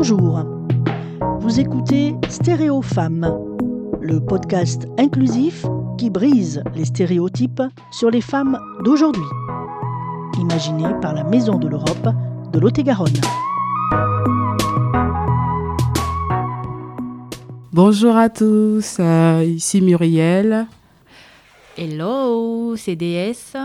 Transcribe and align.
Bonjour. 0.00 0.44
Vous 1.40 1.58
écoutez 1.58 2.14
Stéréo 2.28 2.82
Femmes, 2.82 3.36
le 4.00 4.20
podcast 4.20 4.86
inclusif 4.96 5.66
qui 5.98 6.08
brise 6.08 6.62
les 6.76 6.84
stéréotypes 6.84 7.62
sur 7.90 8.08
les 8.08 8.20
femmes 8.20 8.60
d'aujourd'hui. 8.84 9.24
Imaginé 10.38 10.84
par 11.02 11.14
la 11.14 11.24
Maison 11.24 11.58
de 11.58 11.66
l'Europe 11.66 12.14
de 12.52 12.60
Lot-et-Garonne. 12.60 13.20
Bonjour 17.72 18.16
à 18.16 18.28
tous, 18.28 18.98
euh, 19.00 19.42
ici 19.44 19.80
Muriel. 19.80 20.68
Hello, 21.76 22.76
c'est 22.76 22.94
DS. 22.94 23.56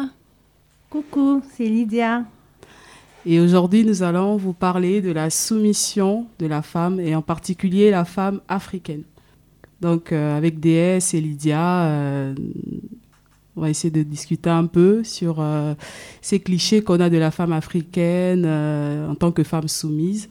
Coucou, 0.90 1.44
c'est 1.55 1.66
Lydia. 1.66 2.23
Et 3.26 3.40
aujourd'hui, 3.40 3.86
nous 3.86 4.04
allons 4.04 4.36
vous 4.36 4.54
parler 4.54 5.02
de 5.02 5.12
la 5.12 5.30
soumission 5.30 6.26
de 6.40 6.45
la 6.45 6.62
femme 6.62 7.00
et 7.00 7.16
en 7.16 7.22
particulier 7.22 7.90
la 7.90 8.04
femme 8.04 8.41
africaine. 8.49 9.04
Donc, 9.80 10.12
euh, 10.12 10.38
avec 10.38 10.59
DS 10.59 11.13
et 11.13 11.22
Lydia, 11.22 11.84
euh, 11.84 12.36
on 13.55 13.62
va 13.62 13.70
essayer 13.70 13.91
de 13.91 14.04
discuter 14.04 14.49
un 14.49 14.66
peu 14.66 15.04
sur 15.04 15.38
euh, 15.40 15.73
ces 16.22 16.40
clichés 16.40 16.84
qu'on 16.84 16.99
a 16.99 17.09
de 17.09 17.18
la 17.18 17.32
femme 17.32 17.54
africaine 17.54 18.46
en 18.46 19.16
tant 19.16 19.32
que 19.32 19.44
femme 19.44 19.68
soumise. 19.68 20.30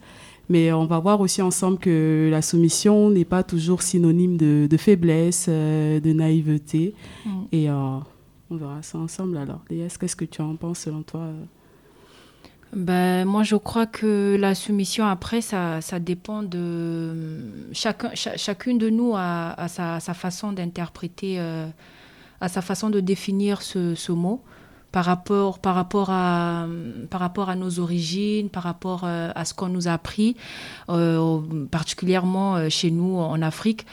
Mais 0.48 0.70
on 0.72 0.84
va 0.84 0.98
voir 0.98 1.20
aussi 1.20 1.40
ensemble 1.40 1.78
que 1.78 2.28
la 2.30 2.42
soumission 2.42 3.08
n'est 3.08 3.24
pas 3.24 3.42
toujours 3.42 3.80
synonyme 3.80 4.36
de, 4.36 4.76
faiblesse, 4.76 5.48
de 5.48 6.12
naïveté. 6.12 6.94
Mm. 7.24 7.30
Et 7.52 7.70
on 7.70 8.02
verra 8.50 8.82
ça 8.82 8.98
ensemble 8.98 9.38
alors. 9.38 9.60
DS, 9.70 9.96
qu'est-ce 9.98 10.16
que 10.16 10.26
tu 10.26 10.42
en 10.42 10.56
penses 10.56 10.80
selon 10.80 11.02
toi 11.02 11.28
ben, 12.72 13.26
moi, 13.26 13.42
je 13.42 13.56
crois 13.56 13.84
que 13.84 14.36
la 14.40 14.54
soumission, 14.54 15.06
après, 15.06 15.42
ça, 15.42 15.80
dépend 16.00 16.42
de... 16.42 17.44
Chacun, 17.72 18.10
chacune 18.14 18.78
de 18.78 18.88
nous 18.88 19.12
a, 19.14 19.68
sa, 19.68 20.00
sa, 20.00 20.14
façon 20.14 20.52
d'interpréter, 20.52 21.36
euh, 21.38 21.66
a 22.40 22.48
sa 22.48 22.62
façon 22.62 22.88
de 22.88 23.00
définir 23.00 23.60
ce, 23.60 24.12
mot 24.12 24.42
par 24.90 25.04
rapport, 25.04 25.58
par, 25.58 25.74
rapport 25.74 26.08
à, 26.10 26.66
nos 27.56 27.78
origines, 27.78 28.48
par 28.48 28.62
rapport 28.62 29.02
euh, 29.04 29.30
à 29.34 29.44
ce 29.44 29.52
qu'on 29.52 29.68
nous 29.68 29.88
a 29.88 29.92
appris, 29.92 30.36
euh, 30.88 31.66
particulièrement 31.70 32.70
chez 32.70 32.90
nous 32.90 33.18
en 33.18 33.42
Afrique 33.42 33.86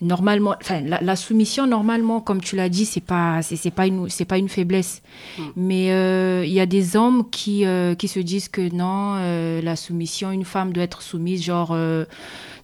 normalement, 0.00 0.54
enfin, 0.60 0.80
la, 0.80 1.16
soumission, 1.16 1.66
normalement, 1.66 2.20
comme 2.20 2.40
tu 2.40 2.56
l'as 2.56 2.68
dit, 2.68 2.84
c'est 2.84 3.00
pas, 3.00 3.42
c'est, 3.42 3.70
pas 3.70 3.86
une, 3.86 4.08
c'est 4.08 4.24
pas 4.24 4.38
une 4.38 4.48
faiblesse. 4.48 5.02
Hmm. 5.38 5.42
Mais 5.56 5.92
euh, 5.92 6.44
il 6.44 6.52
y 6.52 6.60
a 6.60 6.66
des 6.66 6.96
hommes 6.96 7.28
qui, 7.30 7.66
euh, 7.66 7.94
qui 7.94 8.08
se 8.08 8.20
disent 8.20 8.48
que 8.48 8.72
non, 8.74 9.14
euh, 9.16 9.60
la 9.60 9.76
soumission, 9.76 10.30
une 10.30 10.44
femme 10.44 10.72
doit 10.72 10.84
être 10.84 11.02
soumise, 11.02 11.42
genre, 11.42 11.76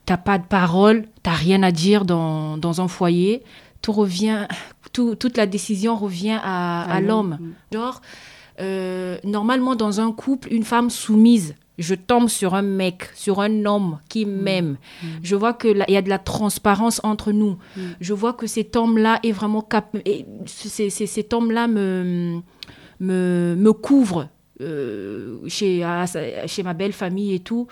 t'as 0.06 0.16
pas 0.16 0.38
de 0.38 0.44
parole, 0.44 1.06
t'as 1.22 1.32
rien 1.32 1.62
à 1.62 1.72
dire 1.72 2.05
dans, 2.05 2.56
dans 2.56 2.80
un 2.80 2.88
foyer. 2.88 3.42
Tout 3.82 3.92
revient, 3.92 4.46
tout, 4.92 5.14
toute 5.14 5.36
la 5.36 5.46
décision 5.46 5.96
revient 5.96 6.38
à, 6.42 6.82
à 6.82 7.00
l'homme. 7.00 7.38
Genre, 7.72 8.00
normalement, 9.24 9.74
dans 9.74 10.00
un 10.00 10.12
couple, 10.12 10.52
une 10.52 10.64
femme 10.64 10.88
soumise, 10.88 11.55
je 11.78 11.94
tombe 11.94 12.28
sur 12.28 12.55
un 12.55 12.62
mec, 12.62 13.08
sur 13.14 13.41
un 13.41 13.64
homme 13.64 13.98
qui 14.08 14.27
mm. 14.27 14.30
m'aime. 14.30 14.77
Mm. 15.03 15.06
Je 15.22 15.36
vois 15.36 15.55
qu'il 15.55 15.84
y 15.89 15.97
a 15.97 16.03
de 16.03 16.08
la 16.08 16.19
transparence 16.19 17.00
entre 17.05 17.33
nous. 17.33 17.58
Mm. 17.77 17.80
Je 18.00 18.12
vois 18.12 18.33
que 18.33 18.47
cet 18.47 18.77
homme-là 18.77 19.20
est 19.22 19.33
vraiment 19.33 19.62
cap... 19.62 19.97
Et 20.05 20.27
cet 20.47 21.33
homme-là 21.33 21.67
me, 21.67 22.41
me, 23.00 23.55
me 23.58 23.72
couvre 23.72 24.28
euh, 24.61 25.39
chez, 25.48 25.84
chez 26.47 26.62
ma 26.62 26.75
belle 26.75 26.92
famille 26.92 27.34
et 27.34 27.41
tout. 27.41 27.67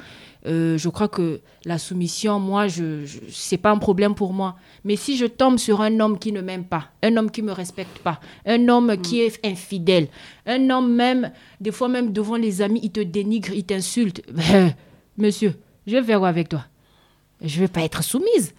Euh, 0.47 0.77
je 0.77 0.89
crois 0.89 1.09
que 1.09 1.41
la 1.65 1.79
soumission, 1.79 2.41
moi, 2.41 2.67
je, 2.67 3.05
je 3.05 3.21
c'est 3.31 3.59
pas 3.59 3.71
un 3.71 3.79
problème 3.79 4.15
pour 4.15 4.33
moi. 4.33 4.57
Mais 4.85 4.97
si 4.97 5.17
je 5.17 5.27
tombe 5.27 5.59
sur 5.59 5.81
un 5.81 6.01
homme 6.01 6.19
qui 6.19 6.33
ne 6.33 6.41
m'aime 6.41 6.65
pas, 6.65 6.91
un 7.03 7.17
homme 7.17 7.31
qui 7.31 7.43
me 7.43 7.53
respecte 7.53 7.99
pas, 8.01 8.21
un 8.45 8.69
homme 8.69 8.97
qui 9.01 9.21
est 9.21 9.45
infidèle, 9.45 10.09
un 10.47 10.69
homme 10.71 10.93
même, 10.95 11.31
des 11.61 11.71
fois 11.71 11.89
même 11.89 12.13
devant 12.13 12.37
les 12.37 12.61
amis, 12.61 12.81
il 12.83 12.91
te 12.91 13.01
dénigre, 13.01 13.53
il 13.53 13.65
t'insulte. 13.65 14.23
monsieur, 15.17 15.55
je 15.87 15.97
vais 15.97 16.03
faire 16.03 16.19
quoi 16.19 16.29
avec 16.29 16.49
toi 16.49 16.65
Je 17.41 17.61
vais 17.61 17.69
pas 17.69 17.83
être 17.83 18.03
soumise. 18.03 18.55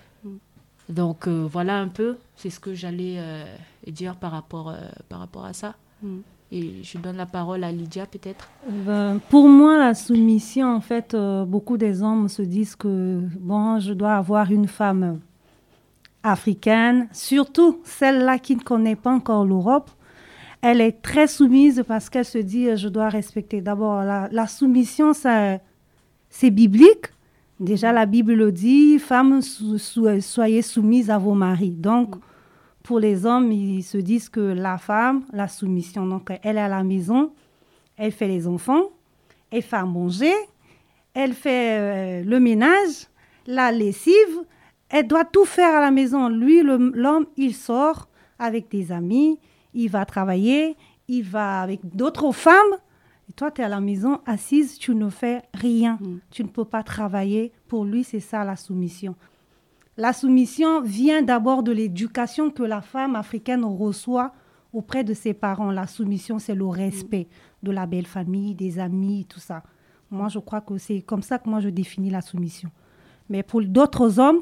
Donc 0.89 1.27
euh, 1.27 1.47
voilà 1.51 1.79
un 1.79 1.87
peu, 1.87 2.17
c'est 2.35 2.49
ce 2.49 2.59
que 2.59 2.73
j'allais 2.73 3.17
dire 3.87 4.15
par 4.15 4.31
rapport, 4.31 4.73
par 5.09 5.19
rapport 5.19 5.45
à 5.45 5.53
ça. 5.53 5.75
Mm. 6.01 6.19
Je 6.53 6.97
donne 6.99 7.17
la 7.17 7.25
parole 7.25 7.63
à 7.63 7.71
Lydia 7.71 8.05
peut-être. 8.05 8.47
Ben, 8.69 9.19
pour 9.29 9.49
moi, 9.49 9.77
la 9.77 9.95
soumission, 9.95 10.67
en 10.75 10.81
fait, 10.81 11.15
euh, 11.15 11.45
beaucoup 11.45 11.77
des 11.77 12.03
hommes 12.03 12.27
se 12.29 12.43
disent 12.43 12.75
que, 12.75 13.21
bon, 13.39 13.79
je 13.79 13.93
dois 13.93 14.13
avoir 14.13 14.51
une 14.51 14.67
femme 14.67 15.19
africaine, 16.21 17.07
surtout 17.11 17.79
celle-là 17.83 18.37
qui 18.37 18.55
ne 18.55 18.61
connaît 18.61 18.95
pas 18.95 19.11
encore 19.11 19.45
l'Europe. 19.45 19.89
Elle 20.61 20.79
est 20.79 21.01
très 21.01 21.27
soumise 21.27 21.83
parce 21.87 22.09
qu'elle 22.09 22.23
se 22.25 22.37
dit, 22.37 22.77
je 22.77 22.87
dois 22.87 23.09
respecter. 23.09 23.59
D'abord, 23.59 24.03
la, 24.03 24.47
soumission, 24.47 25.11
c'est 25.13 26.51
biblique. 26.51 27.07
Déjà, 27.59 27.91
la 27.91 28.05
Bible 28.05 28.33
le 28.33 28.51
dit, 28.51 28.99
femmes, 28.99 29.41
soyez 29.41 30.61
soumises 30.61 31.09
à 31.09 31.17
vos 31.17 31.33
maris. 31.33 31.71
Donc, 31.71 32.15
pour 32.83 32.99
les 32.99 33.25
hommes, 33.25 33.51
ils 33.51 33.83
se 33.83 33.97
disent 33.97 34.29
que 34.29 34.41
la 34.41 34.77
femme, 34.77 35.23
la 35.31 35.47
soumission, 35.47 36.05
donc 36.05 36.29
elle 36.43 36.57
est 36.57 36.61
à 36.61 36.67
la 36.67 36.83
maison, 36.83 37.31
elle 37.95 38.11
fait 38.11 38.27
les 38.27 38.45
enfants, 38.45 38.89
elle 39.49 39.61
fait 39.63 39.77
à 39.77 39.85
manger, 39.85 40.33
elle 41.13 41.33
fait 41.33 41.79
euh, 41.79 42.23
le 42.23 42.39
ménage, 42.39 43.07
la 43.47 43.71
lessive, 43.71 44.43
elle 44.89 45.07
doit 45.07 45.25
tout 45.25 45.45
faire 45.45 45.75
à 45.75 45.81
la 45.81 45.91
maison. 45.91 46.27
Lui, 46.27 46.61
l'homme, 46.61 47.25
il 47.37 47.55
sort 47.55 48.09
avec 48.37 48.69
des 48.69 48.91
amis, 48.91 49.39
il 49.73 49.89
va 49.89 50.05
travailler, 50.05 50.75
il 51.07 51.23
va 51.23 51.61
avec 51.61 51.95
d'autres 51.95 52.31
femmes. 52.31 52.75
Et 53.29 53.33
toi, 53.33 53.49
tu 53.49 53.61
es 53.61 53.63
à 53.63 53.69
la 53.69 53.79
maison 53.79 54.19
assise, 54.25 54.77
tu 54.77 54.93
ne 54.93 55.09
fais 55.09 55.41
rien. 55.53 55.97
Mm. 56.01 56.19
Tu 56.29 56.43
ne 56.43 56.49
peux 56.49 56.65
pas 56.65 56.83
travailler. 56.83 57.53
Pour 57.67 57.85
lui, 57.85 58.03
c'est 58.03 58.19
ça 58.19 58.43
la 58.43 58.55
soumission. 58.55 59.15
La 59.95 60.11
soumission 60.11 60.81
vient 60.81 61.21
d'abord 61.21 61.61
de 61.61 61.71
l'éducation 61.71 62.49
que 62.49 62.63
la 62.63 62.81
femme 62.81 63.15
africaine 63.15 63.63
reçoit 63.63 64.33
auprès 64.73 65.03
de 65.03 65.13
ses 65.13 65.35
parents. 65.35 65.69
La 65.69 65.85
soumission, 65.85 66.39
c'est 66.39 66.55
le 66.55 66.65
respect 66.65 67.27
de 67.61 67.71
la 67.71 67.85
belle 67.85 68.07
famille, 68.07 68.55
des 68.55 68.79
amis, 68.79 69.27
tout 69.29 69.39
ça. 69.39 69.61
Moi, 70.09 70.29
je 70.29 70.39
crois 70.39 70.61
que 70.61 70.79
c'est 70.79 71.01
comme 71.01 71.21
ça 71.21 71.37
que 71.37 71.47
moi, 71.47 71.59
je 71.59 71.69
définis 71.69 72.09
la 72.09 72.21
soumission. 72.21 72.71
Mais 73.29 73.43
pour 73.43 73.61
d'autres 73.61 74.19
hommes, 74.19 74.41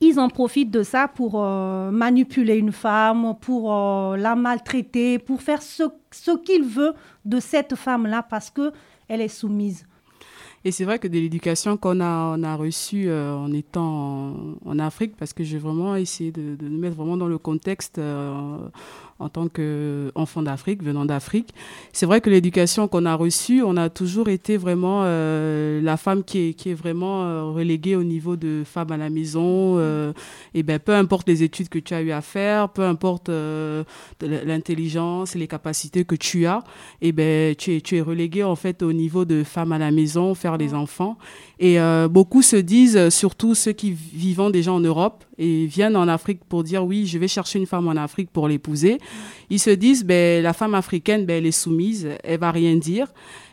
ils 0.00 0.18
en 0.18 0.28
profitent 0.28 0.72
de 0.72 0.82
ça 0.82 1.06
pour 1.06 1.34
euh, 1.36 1.90
manipuler 1.92 2.56
une 2.56 2.72
femme, 2.72 3.34
pour 3.40 3.72
euh, 3.72 4.16
la 4.16 4.34
maltraiter, 4.34 5.20
pour 5.20 5.40
faire 5.40 5.62
ce, 5.62 5.84
ce 6.10 6.36
qu'ils 6.36 6.64
veulent 6.64 6.94
de 7.24 7.38
cette 7.38 7.76
femme-là 7.76 8.24
parce 8.24 8.50
qu'elle 8.50 9.20
est 9.20 9.28
soumise. 9.28 9.86
Et 10.66 10.72
c'est 10.72 10.84
vrai 10.84 10.98
que 10.98 11.06
de 11.06 11.12
l'éducation 11.14 11.76
qu'on 11.76 12.00
a, 12.00 12.36
on 12.36 12.42
a 12.42 12.56
reçue 12.56 13.08
euh, 13.08 13.36
en 13.36 13.52
étant 13.52 14.34
en, 14.64 14.78
Afrique, 14.80 15.16
parce 15.16 15.32
que 15.32 15.44
j'ai 15.44 15.58
vraiment 15.58 15.94
essayé 15.94 16.32
de, 16.32 16.56
de, 16.56 16.68
mettre 16.68 16.96
vraiment 16.96 17.16
dans 17.16 17.28
le 17.28 17.38
contexte 17.38 17.98
euh, 17.98 18.58
en 19.18 19.28
tant 19.28 19.48
qu'enfant 19.48 20.42
d'Afrique, 20.42 20.82
venant 20.82 21.04
d'Afrique. 21.04 21.48
C'est 21.92 22.06
vrai 22.06 22.20
que 22.20 22.30
l'éducation 22.30 22.86
qu'on 22.86 23.06
a 23.06 23.14
reçue, 23.14 23.62
on 23.62 23.76
a 23.76 23.88
toujours 23.88 24.28
été 24.28 24.56
vraiment 24.56 25.00
euh, 25.04 25.80
la 25.80 25.96
femme 25.96 26.22
qui 26.22 26.48
est, 26.48 26.54
qui 26.54 26.70
est 26.70 26.74
vraiment 26.74 27.24
euh, 27.24 27.44
reléguée 27.44 27.96
au 27.96 28.04
niveau 28.04 28.36
de 28.36 28.62
femme 28.64 28.92
à 28.92 28.96
la 28.96 29.10
maison. 29.10 29.78
Euh, 29.78 30.12
et 30.54 30.62
ben, 30.62 30.78
peu 30.78 30.94
importe 30.94 31.28
les 31.28 31.42
études 31.42 31.68
que 31.68 31.78
tu 31.78 31.94
as 31.94 32.02
eu 32.02 32.12
à 32.12 32.20
faire, 32.20 32.68
peu 32.68 32.82
importe 32.82 33.30
l'intelligence 34.20 35.34
et 35.34 35.38
les 35.38 35.48
capacités 35.48 36.04
que 36.04 36.14
tu 36.14 36.46
as, 36.46 36.62
et 37.00 37.12
ben, 37.12 37.54
tu 37.56 37.76
es, 37.76 37.80
tu 37.80 37.96
es 37.96 38.00
reléguée 38.00 38.44
en 38.44 38.56
fait 38.56 38.82
au 38.82 38.92
niveau 38.92 39.24
de 39.24 39.42
femme 39.42 39.72
à 39.72 39.78
la 39.78 39.90
maison, 39.90 40.34
faire 40.34 40.56
les 40.56 40.74
enfants. 40.74 41.16
Et 41.58 41.78
beaucoup 42.10 42.42
se 42.42 42.56
disent, 42.56 43.08
surtout 43.08 43.54
ceux 43.54 43.72
qui 43.72 43.90
vivent 43.90 44.36
déjà 44.52 44.72
en 44.72 44.80
Europe 44.80 45.24
et 45.38 45.66
viennent 45.66 45.96
en 45.96 46.08
Afrique 46.08 46.40
pour 46.44 46.62
dire 46.62 46.84
oui, 46.84 47.06
je 47.06 47.18
vais 47.18 47.28
chercher 47.28 47.58
une 47.58 47.66
femme 47.66 47.88
en 47.88 47.96
Afrique 47.96 48.30
pour 48.30 48.48
l'épouser 48.48 48.98
ils 49.50 49.60
se 49.60 49.70
disent, 49.70 50.04
ben, 50.04 50.42
la 50.42 50.52
femme 50.52 50.74
africaine, 50.74 51.24
ben, 51.26 51.38
elle 51.38 51.46
est 51.46 51.52
soumise, 51.52 52.08
elle 52.24 52.40
va 52.40 52.50
rien 52.50 52.76
dire. 52.76 53.08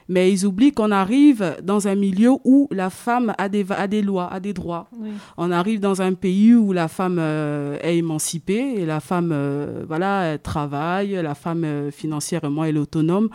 Mais 0.09 0.31
ils 0.31 0.45
oublient 0.45 0.73
qu'on 0.73 0.91
arrive 0.91 1.57
dans 1.63 1.87
un 1.87 1.95
milieu 1.95 2.31
où 2.43 2.67
la 2.71 2.89
femme 2.89 3.33
a 3.37 3.47
des, 3.47 3.65
a 3.71 3.87
des 3.87 4.01
lois, 4.01 4.31
a 4.31 4.39
des 4.39 4.53
droits. 4.53 4.87
On 5.37 5.51
arrive 5.51 5.79
dans 5.79 6.01
un 6.01 6.13
pays 6.13 6.53
où 6.53 6.73
la 6.73 6.87
femme 6.87 7.17
euh, 7.19 7.77
est 7.81 7.97
émancipée 7.97 8.75
et 8.77 8.85
la 8.85 8.99
femme, 8.99 9.31
euh, 9.31 9.85
voilà, 9.87 10.23
elle 10.23 10.39
travaille, 10.39 11.11
la 11.11 11.35
femme 11.35 11.63
euh, 11.63 11.91
financièrement 11.91 12.65
elle 12.65 12.75
est 12.75 12.79
autonome. 12.79 13.29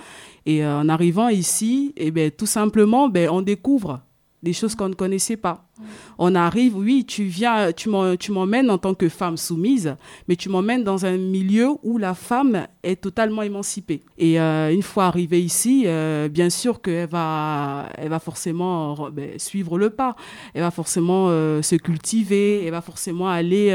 Et 0.44 0.64
en 0.64 0.88
arrivant 0.88 1.29
ici, 1.29 1.93
et 1.97 2.09
eh 2.09 2.11
ben, 2.11 2.31
tout 2.31 2.47
simplement, 2.47 3.09
ben, 3.09 3.29
on 3.31 3.43
découvre 3.43 4.00
des 4.43 4.53
choses 4.53 4.75
qu'on 4.75 4.88
ne 4.88 4.94
connaissait 4.94 5.37
pas. 5.37 5.68
On 6.19 6.35
arrive, 6.35 6.77
oui, 6.77 7.05
tu 7.07 7.25
viens, 7.25 7.73
tu 7.73 7.89
m'emmènes 7.91 8.71
en 8.71 8.79
tant 8.79 8.95
que 8.95 9.09
femme 9.09 9.37
soumise, 9.37 9.97
mais 10.27 10.37
tu 10.37 10.49
m'emmènes 10.49 10.85
dans 10.85 11.07
un 11.07 11.17
milieu 11.17 11.71
où 11.83 11.99
la 11.99 12.15
femme 12.15 12.67
est 12.83 13.01
totalement 13.01 13.43
émancipée. 13.43 14.03
Et 14.17 14.41
euh, 14.41 14.73
une 14.73 14.83
fois 14.83 15.07
arrivée 15.07 15.41
ici, 15.41 15.85
euh, 15.87 16.29
bien 16.29 16.51
sûr 16.51 16.81
qu'elle 16.81 17.09
va, 17.09 17.89
elle 17.97 18.09
va 18.09 18.19
forcément 18.19 19.11
ben, 19.11 19.39
suivre 19.39 19.79
le 19.79 19.91
pas. 19.91 20.17
Elle 20.55 20.63
va 20.63 20.71
forcément 20.71 21.27
euh, 21.29 21.63
se 21.63 21.77
cultiver, 21.77 22.65
elle 22.65 22.73
va 22.73 22.81
forcément 22.81 23.29
aller 23.29 23.69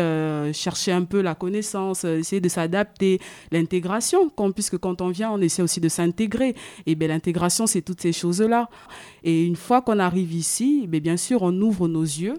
chercher 0.53 0.91
un 0.91 1.03
peu 1.03 1.21
la 1.21 1.35
connaissance, 1.35 2.03
essayer 2.03 2.41
de 2.41 2.49
s'adapter, 2.49 3.19
l'intégration, 3.51 4.29
puisque 4.53 4.77
quand 4.77 5.01
on 5.01 5.09
vient, 5.09 5.31
on 5.31 5.41
essaie 5.41 5.61
aussi 5.61 5.79
de 5.79 5.89
s'intégrer. 5.89 6.55
Et 6.85 6.95
bien 6.95 7.07
l'intégration, 7.07 7.67
c'est 7.67 7.81
toutes 7.81 8.01
ces 8.01 8.13
choses-là. 8.13 8.69
Et 9.23 9.45
une 9.45 9.55
fois 9.55 9.81
qu'on 9.81 9.99
arrive 9.99 10.33
ici, 10.33 10.85
ben, 10.87 10.99
bien 10.99 11.17
sûr, 11.17 11.41
on 11.41 11.53
ouvre 11.61 11.87
nos 11.93 12.03
yeux 12.03 12.35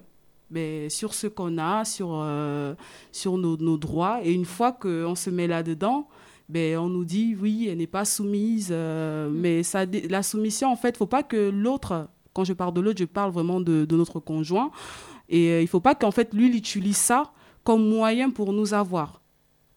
mais 0.50 0.88
sur 0.88 1.14
ce 1.14 1.26
qu'on 1.26 1.58
a, 1.58 1.84
sur, 1.84 2.10
euh, 2.12 2.74
sur 3.12 3.36
nos, 3.36 3.56
nos, 3.56 3.76
droits. 3.76 4.20
Et 4.22 4.32
une 4.32 4.44
fois 4.44 4.72
qu'on 4.72 5.14
se 5.14 5.28
met 5.30 5.46
là-dedans, 5.46 6.08
ben, 6.48 6.78
on 6.78 6.88
nous 6.88 7.04
dit 7.04 7.36
oui, 7.40 7.68
elle 7.68 7.78
n'est 7.78 7.86
pas 7.86 8.04
soumise. 8.04 8.68
Euh, 8.70 9.28
mm. 9.28 9.32
Mais 9.32 9.62
ça, 9.62 9.84
la 10.08 10.22
soumission, 10.22 10.70
en 10.70 10.76
fait, 10.76 10.90
il 10.90 10.92
ne 10.92 10.98
faut 10.98 11.06
pas 11.06 11.22
que 11.22 11.50
l'autre, 11.50 12.08
quand 12.32 12.44
je 12.44 12.52
parle 12.52 12.72
de 12.72 12.80
l'autre, 12.80 12.98
je 13.00 13.04
parle 13.04 13.32
vraiment 13.32 13.60
de, 13.60 13.84
de 13.84 13.96
notre 13.96 14.20
conjoint. 14.20 14.70
Et 15.28 15.50
euh, 15.50 15.60
il 15.60 15.64
ne 15.64 15.68
faut 15.68 15.80
pas 15.80 15.94
qu'en 15.94 16.12
fait, 16.12 16.32
lui, 16.32 16.46
il 16.46 16.56
utilise 16.56 16.96
ça 16.96 17.32
comme 17.64 17.88
moyen 17.88 18.30
pour 18.30 18.52
nous 18.52 18.74
avoir 18.74 19.20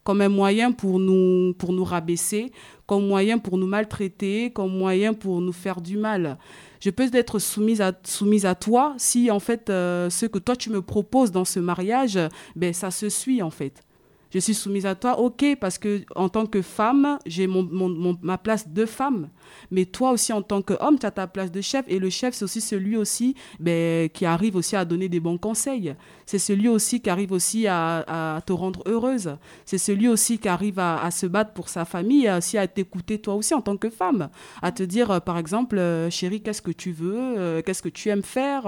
comme 0.04 0.22
un 0.22 0.30
moyen 0.30 0.72
pour 0.72 0.98
nous, 0.98 1.52
pour 1.58 1.70
nous 1.74 1.84
rabaisser, 1.84 2.50
comme 2.86 3.06
moyen 3.06 3.36
pour 3.36 3.58
nous 3.58 3.66
maltraiter, 3.66 4.50
comme 4.50 4.74
moyen 4.74 5.12
pour 5.12 5.42
nous 5.42 5.52
faire 5.52 5.82
du 5.82 5.98
mal 5.98 6.38
je 6.80 6.90
peux 6.90 7.08
être 7.12 7.38
soumise 7.38 7.80
à, 7.80 8.54
toi 8.54 8.94
si 8.98 9.30
en 9.30 9.40
fait 9.40 9.70
euh, 9.70 10.10
ce 10.10 10.26
que 10.26 10.38
toi 10.38 10.56
tu 10.56 10.70
me 10.70 10.82
proposes 10.82 11.32
dans 11.32 11.44
ce 11.44 11.60
mariage, 11.60 12.18
ben 12.56 12.72
ça 12.72 12.90
se 12.90 13.08
suit 13.08 13.42
en 13.42 13.50
fait 13.50 13.82
je 14.30 14.38
suis 14.38 14.54
soumise 14.54 14.84
à 14.84 14.94
toi, 14.94 15.18
ok, 15.18 15.56
parce 15.60 15.78
que 15.78 16.02
en 16.14 16.28
tant 16.28 16.46
que 16.46 16.60
femme, 16.60 17.18
j'ai 17.24 17.46
mon, 17.46 18.18
ma 18.22 18.36
place 18.36 18.68
de 18.68 18.84
femme. 18.84 19.30
Mais 19.70 19.86
toi 19.86 20.12
aussi, 20.12 20.32
en 20.32 20.42
tant 20.42 20.60
qu'homme, 20.60 20.98
tu 20.98 21.06
as 21.06 21.10
ta 21.10 21.26
place 21.26 21.50
de 21.50 21.60
chef. 21.60 21.84
Et 21.88 21.98
le 21.98 22.10
chef, 22.10 22.34
c'est 22.34 22.44
aussi 22.44 22.60
celui 22.60 22.96
aussi 22.96 23.34
ben, 23.58 24.08
qui 24.10 24.26
arrive 24.26 24.56
aussi 24.56 24.76
à 24.76 24.84
donner 24.84 25.08
des 25.08 25.20
bons 25.20 25.38
conseils. 25.38 25.94
C'est 26.26 26.38
celui 26.38 26.68
aussi 26.68 27.00
qui 27.00 27.08
arrive 27.08 27.32
aussi 27.32 27.66
à, 27.66 28.42
te 28.44 28.52
rendre 28.52 28.82
heureuse. 28.86 29.36
C'est 29.64 29.78
celui 29.78 30.08
aussi 30.08 30.38
qui 30.38 30.48
arrive 30.48 30.78
à, 30.78 31.10
se 31.10 31.26
battre 31.26 31.52
pour 31.52 31.70
sa 31.70 31.84
famille 31.84 32.26
et 32.26 32.32
aussi 32.32 32.58
à 32.58 32.66
t'écouter 32.66 33.18
toi 33.18 33.34
aussi 33.34 33.54
en 33.54 33.62
tant 33.62 33.76
que 33.76 33.88
femme. 33.88 34.28
À 34.60 34.72
te 34.72 34.82
dire, 34.82 35.10
euh, 35.10 35.20
par 35.20 35.38
exemple, 35.38 35.78
euh, 35.78 36.10
chérie, 36.10 36.42
qu'est-ce 36.42 36.62
que 36.62 36.70
tu 36.70 36.92
veux 36.92 37.16
euh, 37.16 37.62
Qu'est-ce 37.62 37.82
que 37.82 37.88
tu 37.88 38.10
aimes 38.10 38.22
faire 38.22 38.64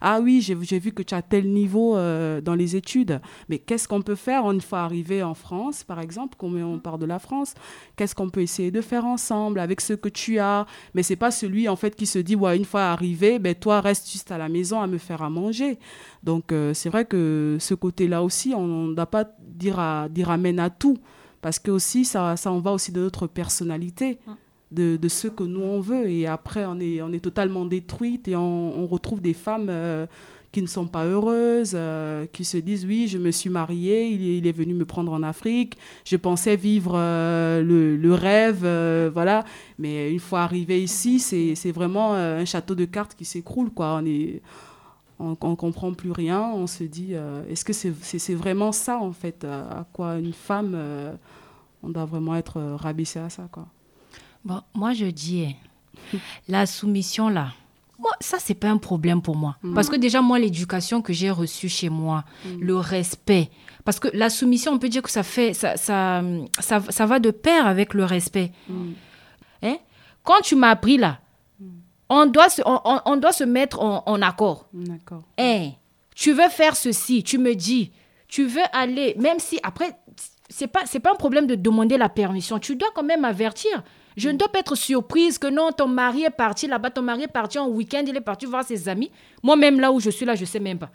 Ah 0.00 0.20
oui, 0.20 0.40
j'ai 0.40 0.78
vu 0.78 0.92
que 0.92 1.02
tu 1.02 1.14
as 1.14 1.22
tel 1.22 1.52
niveau 1.52 1.94
dans 1.94 2.54
les 2.56 2.74
études. 2.74 3.20
Mais 3.48 3.58
qu'est-ce 3.58 3.86
qu'on 3.86 4.02
peut 4.02 4.14
faire 4.16 4.50
une 4.50 4.60
fois 4.60 4.80
arrivé 4.80 4.95
en 5.22 5.34
France, 5.34 5.84
par 5.84 6.00
exemple, 6.00 6.36
comme 6.38 6.56
on 6.62 6.78
part 6.78 6.98
de 6.98 7.06
la 7.06 7.18
France, 7.18 7.54
qu'est-ce 7.96 8.14
qu'on 8.14 8.30
peut 8.30 8.42
essayer 8.42 8.70
de 8.70 8.80
faire 8.80 9.04
ensemble 9.04 9.60
avec 9.60 9.80
ce 9.80 9.92
que 9.92 10.08
tu 10.08 10.38
as? 10.38 10.66
Mais 10.94 11.02
c'est 11.02 11.16
pas 11.16 11.30
celui 11.30 11.68
en 11.68 11.76
fait 11.76 11.94
qui 11.94 12.06
se 12.06 12.18
dit 12.18 12.36
ouais 12.36 12.56
une 12.56 12.64
fois 12.64 12.84
arrivé, 12.84 13.38
ben 13.38 13.54
toi 13.54 13.80
reste 13.80 14.10
juste 14.10 14.30
à 14.30 14.38
la 14.38 14.48
maison 14.48 14.80
à 14.80 14.86
me 14.86 14.98
faire 14.98 15.22
à 15.22 15.30
manger. 15.30 15.78
Donc 16.22 16.52
euh, 16.52 16.74
c'est 16.74 16.88
vrai 16.88 17.04
que 17.04 17.56
ce 17.60 17.74
côté-là 17.74 18.22
aussi, 18.22 18.54
on 18.54 18.88
ne 18.88 18.94
doit 18.94 19.06
pas 19.06 19.24
dire 19.40 19.78
à, 19.78 20.08
dire 20.08 20.30
amène 20.30 20.58
à 20.58 20.70
tout 20.70 20.98
parce 21.40 21.58
que 21.58 21.70
aussi 21.70 22.04
ça, 22.04 22.36
ça 22.36 22.50
en 22.50 22.60
va 22.60 22.72
aussi 22.72 22.92
de 22.92 23.00
notre 23.00 23.26
personnalité. 23.26 24.18
De, 24.72 24.96
de, 24.96 25.08
ce 25.08 25.28
que 25.28 25.44
nous 25.44 25.62
on 25.62 25.80
veut 25.80 26.10
et 26.10 26.26
après 26.26 26.66
on 26.66 26.80
est, 26.80 27.00
on 27.00 27.12
est 27.12 27.20
totalement 27.20 27.64
détruite 27.64 28.26
et 28.26 28.34
on, 28.34 28.76
on 28.76 28.86
retrouve 28.88 29.20
des 29.20 29.32
femmes 29.32 29.68
euh, 29.70 30.08
qui 30.56 30.62
ne 30.62 30.66
sont 30.66 30.86
pas 30.86 31.04
heureuses, 31.04 31.72
euh, 31.74 32.24
qui 32.32 32.42
se 32.42 32.56
disent 32.56 32.86
oui, 32.86 33.08
je 33.08 33.18
me 33.18 33.30
suis 33.30 33.50
mariée, 33.50 34.08
il 34.08 34.46
est, 34.46 34.52
venu 34.52 34.72
me 34.72 34.86
prendre 34.86 35.12
en 35.12 35.22
Afrique, 35.22 35.76
je 36.06 36.16
pensais 36.16 36.56
vivre 36.56 36.94
euh, 36.96 37.60
le, 37.62 38.14
rêve, 38.14 38.62
euh, 38.64 39.10
voilà. 39.12 39.44
Mais 39.78 40.10
une 40.10 40.18
fois 40.18 40.40
arrivé 40.40 40.82
ici, 40.82 41.20
c'est 41.20 41.72
vraiment 41.72 42.14
un 42.14 42.46
château 42.46 42.74
de 42.74 42.86
cartes 42.86 43.14
qui 43.14 43.26
s'écroule, 43.26 43.68
quoi. 43.70 44.00
On 44.00 44.06
est 44.06 44.40
on, 45.18 45.34
comprend 45.34 45.92
plus 45.92 46.10
rien, 46.10 46.40
on 46.40 46.66
se 46.66 46.84
dit, 46.84 47.12
est-ce 47.50 47.62
que 47.62 47.74
c'est 47.74 48.34
vraiment 48.34 48.72
ça, 48.72 48.98
en 48.98 49.12
fait, 49.12 49.44
à 49.44 49.86
quoi 49.92 50.18
une 50.18 50.32
femme, 50.32 50.74
on 51.82 51.90
doit 51.90 52.06
vraiment 52.06 52.34
être 52.34 52.62
rabaissé 52.78 53.18
à 53.18 53.28
ça, 53.28 53.46
quoi. 53.52 53.66
Bon, 54.42 54.62
moi, 54.74 54.94
je 54.94 55.04
dis, 55.04 55.54
la 56.48 56.64
soumission, 56.64 57.28
là, 57.28 57.52
moi, 57.98 58.10
ça, 58.20 58.38
c'est 58.38 58.54
pas 58.54 58.68
un 58.68 58.76
problème 58.76 59.22
pour 59.22 59.36
moi. 59.36 59.56
Mm. 59.62 59.74
Parce 59.74 59.88
que 59.88 59.96
déjà, 59.96 60.20
moi, 60.20 60.38
l'éducation 60.38 61.00
que 61.00 61.12
j'ai 61.12 61.30
reçue 61.30 61.68
chez 61.68 61.88
moi, 61.88 62.24
mm. 62.44 62.60
le 62.60 62.76
respect, 62.76 63.50
parce 63.84 63.98
que 63.98 64.08
la 64.12 64.30
soumission, 64.30 64.72
on 64.72 64.78
peut 64.78 64.88
dire 64.88 65.02
que 65.02 65.10
ça 65.10 65.22
fait, 65.22 65.54
ça, 65.54 65.76
ça, 65.76 66.22
ça, 66.58 67.06
va 67.06 67.18
de 67.18 67.30
pair 67.30 67.66
avec 67.66 67.94
le 67.94 68.04
respect. 68.04 68.52
Mm. 68.68 68.92
Hein? 69.62 69.76
Quand 70.22 70.40
tu 70.42 70.56
m'as 70.56 70.70
appris 70.70 70.98
là, 70.98 71.20
on 72.08 72.26
doit 72.26 72.48
se, 72.48 72.62
on, 72.64 73.16
doit 73.16 73.32
se 73.32 73.44
mettre 73.44 73.80
en, 73.80 74.22
accord. 74.22 74.68
D'accord. 74.72 75.24
Hein? 75.38 75.70
Tu 76.14 76.32
veux 76.32 76.48
faire 76.48 76.76
ceci, 76.76 77.24
tu 77.24 77.38
me 77.38 77.54
dis, 77.54 77.90
tu 78.28 78.46
veux 78.46 78.62
aller, 78.72 79.14
même 79.18 79.38
si 79.38 79.58
après, 79.62 79.98
c'est 80.48 80.68
pas, 80.68 80.86
c'est 80.86 81.00
pas 81.00 81.12
un 81.12 81.16
problème 81.16 81.46
de 81.46 81.54
demander 81.54 81.98
la 81.98 82.08
permission. 82.08 82.58
Tu 82.58 82.76
dois 82.76 82.90
quand 82.94 83.02
même 83.02 83.24
avertir. 83.24 83.82
Je 84.16 84.30
ne 84.30 84.38
dois 84.38 84.48
pas 84.48 84.60
être 84.60 84.74
surprise 84.74 85.38
que 85.38 85.46
non, 85.46 85.72
ton 85.72 85.88
mari 85.88 86.24
est 86.24 86.30
parti 86.30 86.66
là-bas, 86.66 86.90
ton 86.90 87.02
mari 87.02 87.24
est 87.24 87.28
parti 87.28 87.58
en 87.58 87.68
week-end, 87.68 88.02
il 88.06 88.16
est 88.16 88.20
parti 88.20 88.46
voir 88.46 88.64
ses 88.64 88.88
amis. 88.88 89.10
Moi-même, 89.42 89.78
là 89.78 89.92
où 89.92 90.00
je 90.00 90.08
suis, 90.10 90.24
là, 90.24 90.34
je 90.34 90.40
ne 90.42 90.46
sais 90.46 90.60
même 90.60 90.78
pas. 90.78 90.90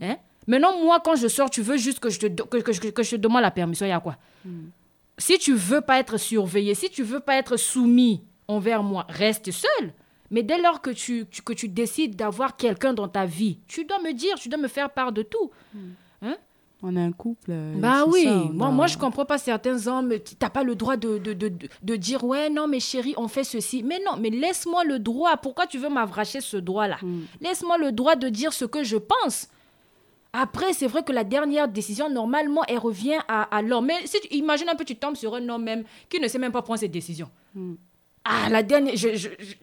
Hein? 0.00 0.16
Maintenant, 0.46 0.80
moi, 0.82 1.00
quand 1.00 1.16
je 1.16 1.28
sors, 1.28 1.48
tu 1.48 1.62
veux 1.62 1.76
juste 1.76 2.00
que 2.00 2.10
je 2.10 2.18
te, 2.18 2.26
que, 2.26 2.58
que, 2.58 2.90
que 2.90 3.02
je 3.02 3.10
te 3.10 3.16
demande 3.16 3.42
la 3.42 3.50
permission, 3.50 3.86
il 3.86 3.90
y 3.90 3.92
a 3.92 4.00
quoi? 4.00 4.16
Hmm. 4.44 4.68
Si 5.18 5.38
tu 5.38 5.54
veux 5.54 5.80
pas 5.80 5.98
être 5.98 6.18
surveillé, 6.18 6.74
si 6.74 6.90
tu 6.90 7.02
veux 7.02 7.20
pas 7.20 7.36
être 7.36 7.56
soumis 7.56 8.22
envers 8.48 8.82
moi, 8.82 9.06
reste 9.08 9.50
seul. 9.50 9.92
Mais 10.30 10.42
dès 10.42 10.60
lors 10.60 10.82
que 10.82 10.90
tu, 10.90 11.26
que 11.44 11.52
tu 11.52 11.68
décides 11.68 12.16
d'avoir 12.16 12.56
quelqu'un 12.56 12.92
dans 12.92 13.08
ta 13.08 13.26
vie, 13.26 13.58
tu 13.68 13.84
dois 13.84 14.00
me 14.00 14.12
dire, 14.12 14.34
tu 14.36 14.48
dois 14.48 14.58
me 14.58 14.68
faire 14.68 14.90
part 14.90 15.12
de 15.12 15.22
tout. 15.22 15.50
Hmm. 15.72 15.90
Hein? 16.22 16.36
On 16.88 16.94
est 16.94 17.02
un 17.02 17.10
couple. 17.10 17.50
Euh, 17.50 17.74
bah 17.78 18.04
oui, 18.06 18.28
moi, 18.52 18.70
moi 18.70 18.86
je 18.86 18.96
comprends 18.96 19.24
pas 19.24 19.38
certains 19.38 19.88
hommes, 19.88 20.14
tu 20.24 20.36
n'as 20.40 20.50
pas 20.50 20.62
le 20.62 20.76
droit 20.76 20.96
de, 20.96 21.18
de, 21.18 21.32
de, 21.32 21.50
de, 21.82 21.96
dire 21.96 22.22
ouais, 22.22 22.48
non, 22.48 22.68
mais 22.68 22.78
chérie, 22.78 23.12
on 23.16 23.26
fait 23.26 23.42
ceci. 23.42 23.82
Mais 23.82 23.98
non, 24.06 24.12
mais 24.20 24.30
laisse-moi 24.30 24.84
le 24.84 25.00
droit. 25.00 25.36
Pourquoi 25.36 25.66
tu 25.66 25.78
veux 25.78 25.88
m'avracher 25.88 26.40
ce 26.40 26.56
droit-là? 26.56 26.98
Hmm. 27.02 27.22
Laisse-moi 27.40 27.76
le 27.78 27.90
droit 27.90 28.14
de 28.14 28.28
dire 28.28 28.52
ce 28.52 28.64
que 28.64 28.84
je 28.84 28.98
pense. 28.98 29.48
Après, 30.32 30.74
c'est 30.74 30.86
vrai 30.86 31.02
que 31.02 31.10
la 31.10 31.24
dernière 31.24 31.66
décision, 31.66 32.08
normalement, 32.08 32.62
elle 32.68 32.78
revient 32.78 33.18
à, 33.26 33.42
à 33.42 33.62
l'homme. 33.62 33.86
Mais 33.86 34.06
si 34.06 34.20
tu 34.20 34.36
imagines 34.36 34.68
un 34.68 34.76
peu, 34.76 34.84
tu 34.84 34.94
tombes 34.94 35.16
sur 35.16 35.34
un 35.34 35.48
homme 35.48 35.64
même 35.64 35.82
qui 36.08 36.20
ne 36.20 36.28
sait 36.28 36.38
même 36.38 36.52
pas 36.52 36.62
prendre 36.62 36.78
ses 36.78 36.88
décisions. 36.88 37.30
Hmm. 37.56 37.74
Ah, 38.24 38.48
la 38.48 38.62
dernière, 38.62 38.94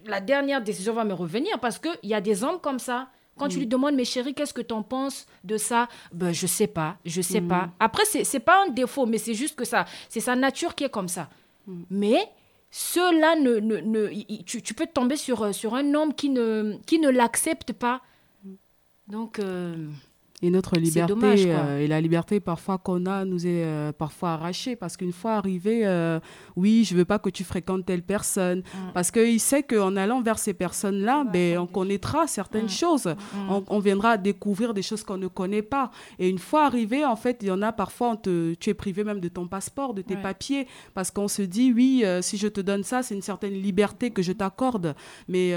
la 0.06 0.20
dernière 0.20 0.62
décision 0.62 0.94
va 0.94 1.06
me 1.06 1.14
revenir 1.14 1.58
parce 1.60 1.80
qu'il 1.80 2.10
y 2.10 2.14
a 2.14 2.20
des 2.20 2.44
hommes 2.44 2.60
comme 2.60 2.80
ça. 2.80 3.08
Quand 3.38 3.48
tu 3.48 3.58
lui 3.58 3.66
mm. 3.66 3.70
demandes, 3.70 3.96
mais 3.96 4.06
chérie, 4.06 4.34
qu'est-ce 4.34 4.54
que 4.54 4.62
tu 4.62 4.74
en 4.74 4.84
penses 4.84 5.26
de 5.44 5.58
ça? 5.58 5.88
Ben, 6.12 6.32
Je 6.32 6.48
sais 6.48 6.68
pas, 6.68 6.98
je 7.06 7.22
sais 7.22 7.42
mm. 7.42 7.48
pas. 7.48 7.70
Après, 7.80 8.06
c'est 8.06 8.32
n'est 8.32 8.40
pas 8.40 8.64
un 8.66 8.70
défaut, 8.70 9.06
mais 9.06 9.18
c'est 9.18 9.34
juste 9.34 9.56
que 9.56 9.66
ça, 9.66 9.86
c'est 10.10 10.20
sa 10.20 10.36
nature 10.36 10.76
qui 10.76 10.84
est 10.84 10.90
comme 10.90 11.10
ça. 11.10 11.30
Mm. 11.68 11.84
Mais 11.90 12.30
cela 12.70 13.36
ne, 13.36 13.60
ne, 13.60 13.78
ne 13.78 14.42
tu, 14.44 14.62
tu, 14.62 14.74
peux 14.74 14.88
tomber 14.88 15.16
sur, 15.16 15.44
euh, 15.44 15.52
sur 15.52 15.76
un 15.76 15.94
homme 15.94 16.14
qui 16.14 16.30
ne, 16.30 16.78
qui 16.86 17.00
ne 17.00 17.10
l'accepte 17.10 17.74
pas. 17.74 18.02
Donc, 19.08 19.40
euh, 19.40 19.88
et 20.44 20.50
notre 20.50 20.78
liberté 20.78 21.16
euh, 21.48 21.80
et 21.80 21.88
la 21.88 22.02
liberté 22.02 22.42
parfois 22.42 22.78
qu'on 22.78 23.06
a 23.06 23.24
nous 23.24 23.48
est 23.48 23.64
euh, 23.64 23.94
parfois 23.94 24.34
arrachée 24.34 24.76
parce 24.76 24.98
qu'une 24.98 25.14
fois 25.14 25.36
arrivé, 25.36 25.88
euh, 25.88 26.20
oui, 26.58 26.84
je 26.84 26.96
veux 26.96 27.06
pas 27.06 27.18
que 27.18 27.30
tu 27.30 27.46
fréquentes 27.46 27.86
telle 27.86 28.04
personne 28.04 28.60
mm. 28.60 28.92
parce 28.94 29.10
qu'il 29.10 29.40
sait 29.40 29.64
qu'en 29.64 29.96
allant 29.96 30.22
vers 30.22 30.38
ces 30.38 30.54
personnes-là, 30.54 31.24
ben, 31.24 31.60
on 31.60 31.66
connaîtra 31.66 32.28
certaines 32.28 32.66
mm. 32.66 32.70
choses, 32.70 33.06
mm. 33.06 33.62
on, 33.70 33.80
viendra 33.80 34.18
découvrir 34.18 34.74
des 34.74 34.82
choses 34.82 35.04
qu'on 35.06 35.18
ne 35.18 35.28
connaît 35.28 35.62
pas. 35.62 35.92
Et 36.20 36.28
une 36.28 36.40
fois 36.40 36.66
arrivé, 36.66 37.06
en 37.06 37.16
fait, 37.16 37.38
il 37.42 37.48
y 37.48 37.52
en 37.52 37.62
a 37.62 37.72
parfois, 37.72 38.10
on 38.10 38.16
te, 38.18 38.54
tu 38.56 38.70
es 38.70 38.74
privé 38.74 39.06
même 39.06 39.22
de 39.22 39.30
ton 39.30 39.48
passeport, 39.48 39.94
de 39.94 40.02
tes 40.02 40.18
papiers 40.18 40.68
parce 40.94 41.10
qu'on 41.10 41.30
se 41.30 41.42
dit, 41.42 41.72
oui, 41.74 42.04
si 42.22 42.36
je 42.38 42.50
te 42.50 42.60
donne 42.60 42.84
ça, 42.84 43.02
c'est 43.02 43.16
une 43.16 43.22
certaine 43.22 43.54
liberté 43.54 44.12
que 44.12 44.22
je 44.22 44.34
t'accorde. 44.34 44.94
Mais 45.30 45.54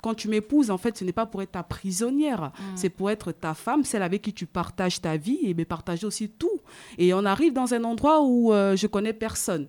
quand 0.00 0.14
tu 0.14 0.28
m'épouses, 0.28 0.70
en 0.70 0.78
fait, 0.78 0.96
ce 0.96 1.04
n'est 1.04 1.12
pas 1.12 1.26
pour 1.26 1.42
être 1.42 1.52
ta 1.52 1.64
prisonnière, 1.64 2.52
c'est 2.76 2.90
pour 2.90 3.10
être 3.10 3.32
ta 3.32 3.54
femme, 3.54 3.82
celle 3.82 4.02
avec 4.02 4.22
qui 4.22 4.27
tu 4.32 4.46
partages 4.46 5.00
ta 5.00 5.16
vie 5.16 5.38
et 5.42 5.54
bien 5.54 5.64
partager 5.64 6.06
aussi 6.06 6.28
tout. 6.28 6.60
Et 6.98 7.14
on 7.14 7.24
arrive 7.24 7.52
dans 7.52 7.74
un 7.74 7.84
endroit 7.84 8.22
où 8.22 8.52
euh, 8.52 8.76
je 8.76 8.86
connais 8.86 9.12
personne. 9.12 9.68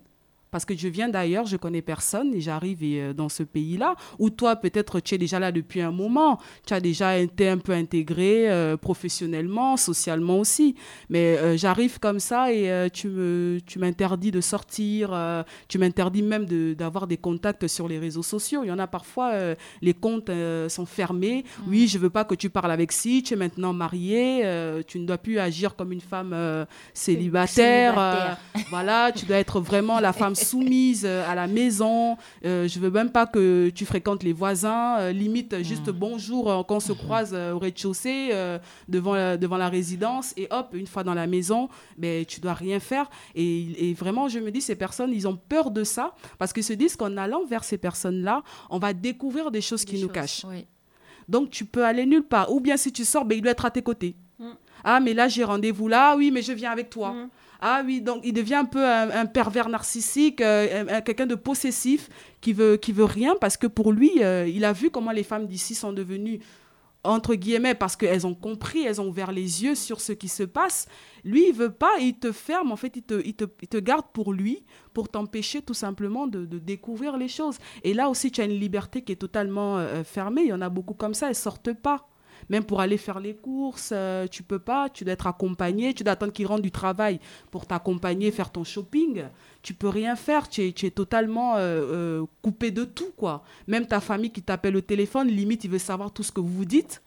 Parce 0.51 0.65
que 0.65 0.75
je 0.75 0.88
viens 0.88 1.10
d'ailleurs, 1.10 1.46
je 1.46 1.58
connais 1.58 1.82
personne 1.82 2.34
et 2.34 2.41
j'arrive 2.41 2.79
euh, 2.82 3.13
dans 3.13 3.29
ce 3.29 3.44
pays-là, 3.44 3.96
où 4.18 4.29
toi, 4.29 4.56
peut-être, 4.56 5.00
tu 5.00 5.15
es 5.15 5.18
déjà 5.18 5.39
là 5.39 5.51
depuis 5.51 5.82
un 5.82 5.91
moment, 5.91 6.39
tu 6.65 6.74
as 6.74 6.79
déjà 6.79 7.18
été 7.18 7.50
un 7.50 7.58
peu 7.58 7.74
intégré 7.74 8.50
euh, 8.50 8.77
professionnellement, 8.77 9.77
socialement 9.77 10.39
aussi. 10.39 10.75
Mais 11.10 11.38
euh, 11.38 11.58
j'arrive 11.58 12.00
comme 12.00 12.20
ça 12.20 12.51
et 12.51 12.89
tu 12.91 13.08
me, 13.08 13.60
tu 13.65 13.79
m'interdis 13.79 14.32
de 14.32 14.41
sortir, 14.41 15.15
tu 15.68 15.77
m'interdis 15.77 16.22
même 16.22 16.46
d'avoir 16.75 17.08
des 17.08 17.18
contacts 17.18 17.68
sur 17.68 17.88
les 17.88 18.00
réseaux 18.00 18.24
sociaux. 18.24 18.63
Il 18.63 18.68
y 18.68 18.72
en 18.72 18.79
a 18.79 18.88
parfois, 18.88 19.34
les 19.82 19.94
comptes 19.94 20.32
sont 20.68 20.86
fermés. 20.86 21.44
Oui, 21.68 21.88
je 21.88 21.98
veux 21.98 22.10
pas 22.10 22.24
que 22.24 22.36
tu 22.36 22.50
parles 22.50 22.72
avec 22.72 22.91
si, 22.91 23.24
tu 23.24 23.34
es 23.34 23.38
maintenant 23.38 23.74
marié, 23.74 24.44
tu 24.88 25.00
ne 25.00 25.06
dois 25.06 25.18
plus 25.18 25.39
agir 25.39 25.75
comme 25.75 25.91
une 25.91 26.01
femme 26.01 26.36
célibataire. 26.94 27.94
célibataire. 27.94 28.38
voilà, 28.70 29.12
tu 29.12 29.25
dois 29.25 29.38
être 29.38 29.60
vraiment 29.60 30.00
la 30.00 30.13
femme 30.20 30.36
soumise 30.39 31.03
euh, 31.05 31.29
à 31.29 31.36
la 31.36 31.48
maison. 31.48 32.17
Euh, 32.46 32.67
je 32.67 32.79
veux 32.79 32.89
même 32.89 33.12
pas 33.12 33.25
que 33.25 33.69
tu 33.69 33.86
fréquentes 33.86 34.24
les 34.24 34.34
voisins. 34.34 34.98
Euh, 35.00 35.12
limite, 35.12 35.63
juste 35.63 35.88
mm. 35.88 35.91
bonjour 35.91 36.65
quand 36.67 36.77
on 36.77 36.79
se 36.79 36.93
croise 36.93 37.34
au 37.34 37.60
rez-de-chaussée 37.60 38.31
devant, 38.88 39.38
devant 39.38 39.58
la 39.58 39.69
résidence. 39.69 40.34
Et 40.38 40.48
hop, 40.51 40.69
une 40.74 40.88
fois 40.88 41.03
dans 41.03 41.13
la 41.13 41.27
maison, 41.27 41.69
mais 41.98 42.19
ben, 42.19 42.25
tu 42.25 42.39
dois 42.39 42.53
rien 42.53 42.79
faire. 42.79 43.10
Et, 43.36 43.89
et, 43.89 43.93
vraiment, 43.93 44.27
je 44.27 44.39
me 44.39 44.51
dis, 44.51 44.62
ces 44.62 44.75
personnes, 44.75 45.12
ils 45.13 45.27
ont 45.27 45.36
peur 45.36 45.72
de 45.72 45.84
ça 45.84 46.15
parce 46.38 46.53
qu'ils 46.53 46.63
se 46.63 46.74
disent 46.74 46.96
qu'en 46.96 47.17
allant 47.17 47.46
vers 47.46 47.63
ces 47.63 47.77
personnes-là, 47.77 48.43
on 48.69 48.79
va 48.79 48.93
découvrir 48.93 49.51
des 49.51 49.62
choses 49.62 49.86
qui 49.86 50.01
nous 50.01 50.10
cachent. 50.10 50.46
Donc, 51.27 51.51
tu 51.51 51.65
peux 51.65 51.86
aller 51.86 52.05
nulle 52.05 52.24
part. 52.24 52.51
Ou 52.51 52.60
bien 52.60 52.75
si 52.75 52.91
tu 52.91 53.05
sors, 53.05 53.25
ben, 53.25 53.38
il 53.38 53.41
doit 53.41 53.51
être 53.51 53.65
à 53.65 53.72
tes 53.72 53.84
côtés. 53.84 54.15
Mm. 54.39 54.50
Ah, 54.84 55.00
mais 55.00 55.13
là, 55.13 55.27
j'ai 55.27 55.43
rendez-vous 55.43 55.88
là. 55.88 56.15
Oui, 56.15 56.31
mais 56.31 56.41
je 56.41 56.53
viens 56.53 56.72
avec 56.72 56.89
toi. 56.89 57.13
Mm. 57.13 57.29
Ah 57.62 57.82
oui, 57.86 58.01
donc 58.01 58.22
il 58.24 58.34
devient 58.34 58.56
un 58.56 58.66
peu 58.66 58.86
un, 58.86 59.25
pervers 59.25 59.68
narcissique, 59.68 60.39
euh, 60.39 61.01
quelqu'un 61.01 61.25
de 61.25 61.36
possessif 61.36 62.10
qui 62.39 62.54
veut, 62.54 62.78
qui 62.78 62.94
veut 62.94 63.04
rien 63.04 63.36
parce 63.39 63.58
que 63.58 63.68
pour 63.68 63.92
lui, 63.92 64.24
euh, 64.24 64.48
il 64.48 64.63
a 64.63 64.72
vu 64.72 64.89
comment 64.89 65.12
les 65.12 65.24
femmes 65.24 65.46
d'ici 65.46 65.75
sont 65.75 65.92
devenues 65.92 66.39
entre 67.04 67.36
guillemets, 67.36 67.75
parce 67.75 67.96
qu'elles 67.96 68.28
ont 68.28 68.36
compris, 68.36 68.84
elles 68.84 69.00
ont 69.00 69.08
ouvert 69.08 69.32
les 69.32 69.63
yeux 69.63 69.75
sur 69.75 70.01
ce 70.01 70.12
qui 70.12 70.28
se 70.28 70.44
passe. 70.44 70.88
Lui, 71.24 71.48
il 71.48 71.54
veut 71.54 71.72
pas, 71.72 71.98
il 72.00 72.16
te 72.16 72.32
ferme, 72.32 72.72
en 72.72 72.75
fait, 72.75 72.96
il 72.96 73.04
te, 73.04 73.22
il 73.25 73.36
te, 73.36 73.78
garde 73.78 74.06
pour 74.12 74.34
lui, 74.34 74.66
pour 74.94 75.08
t'empêcher 75.08 75.62
tout 75.62 75.74
simplement 75.74 76.28
de, 76.28 76.46
découvrir 76.46 77.18
les 77.18 77.30
choses. 77.30 77.58
Et 77.84 77.94
là 77.94 78.10
aussi, 78.10 78.32
tu 78.32 78.42
as 78.42 78.46
une 78.46 78.60
liberté 78.60 79.01
qui 79.01 79.13
est 79.13 79.18
totalement 79.18 79.78
euh, 79.78 80.04
fermée. 80.04 80.42
Il 80.42 80.50
y 80.50 80.54
en 80.54 80.62
a 80.62 80.70
beaucoup 80.70 80.94
comme 80.94 81.13
ça, 81.13 81.30
elles 81.30 81.36
sortent 81.36 81.74
pas. 81.74 82.10
Même 82.50 82.63
pour 82.63 82.82
aller 82.82 82.98
faire 82.98 83.20
les 83.20 83.36
courses, 83.36 83.91
euh, 83.94 84.27
tu 84.27 84.44
peux 84.44 84.60
pas, 84.60 84.89
tu 84.89 85.03
dois 85.03 85.13
être 85.13 85.27
accompagné, 85.27 85.94
tu 85.94 86.03
dois 86.03 86.13
attendre 86.13 86.34
qu'il 86.34 86.48
rentre 86.48 86.62
du 86.62 86.72
travail 86.72 87.20
pour 87.51 87.68
t'accompagner, 87.68 88.32
faire 88.32 88.51
ton 88.51 88.63
shopping. 88.63 89.24
Tu 89.62 89.74
peux 89.74 89.89
rien 89.89 90.15
faire, 90.15 90.50
tu 90.50 90.68
es, 90.68 90.91
totalement 90.91 91.58
euh, 91.58 91.60
euh, 91.60 92.25
coupé 92.41 92.72
de 92.72 92.86
tout, 92.86 93.12
quoi. 93.18 93.44
Même 93.68 93.86
ta 93.86 94.00
famille 94.00 94.32
qui 94.32 94.41
t'appelle 94.41 94.75
au 94.75 94.82
téléphone, 94.82 95.27
limite, 95.27 95.63
il 95.63 95.70
veut 95.70 95.79
savoir 95.79 96.12
tout 96.12 96.24
ce 96.24 96.32
que 96.32 96.39
vous 96.39 96.48
vous 96.48 96.65
dites. 96.65 97.01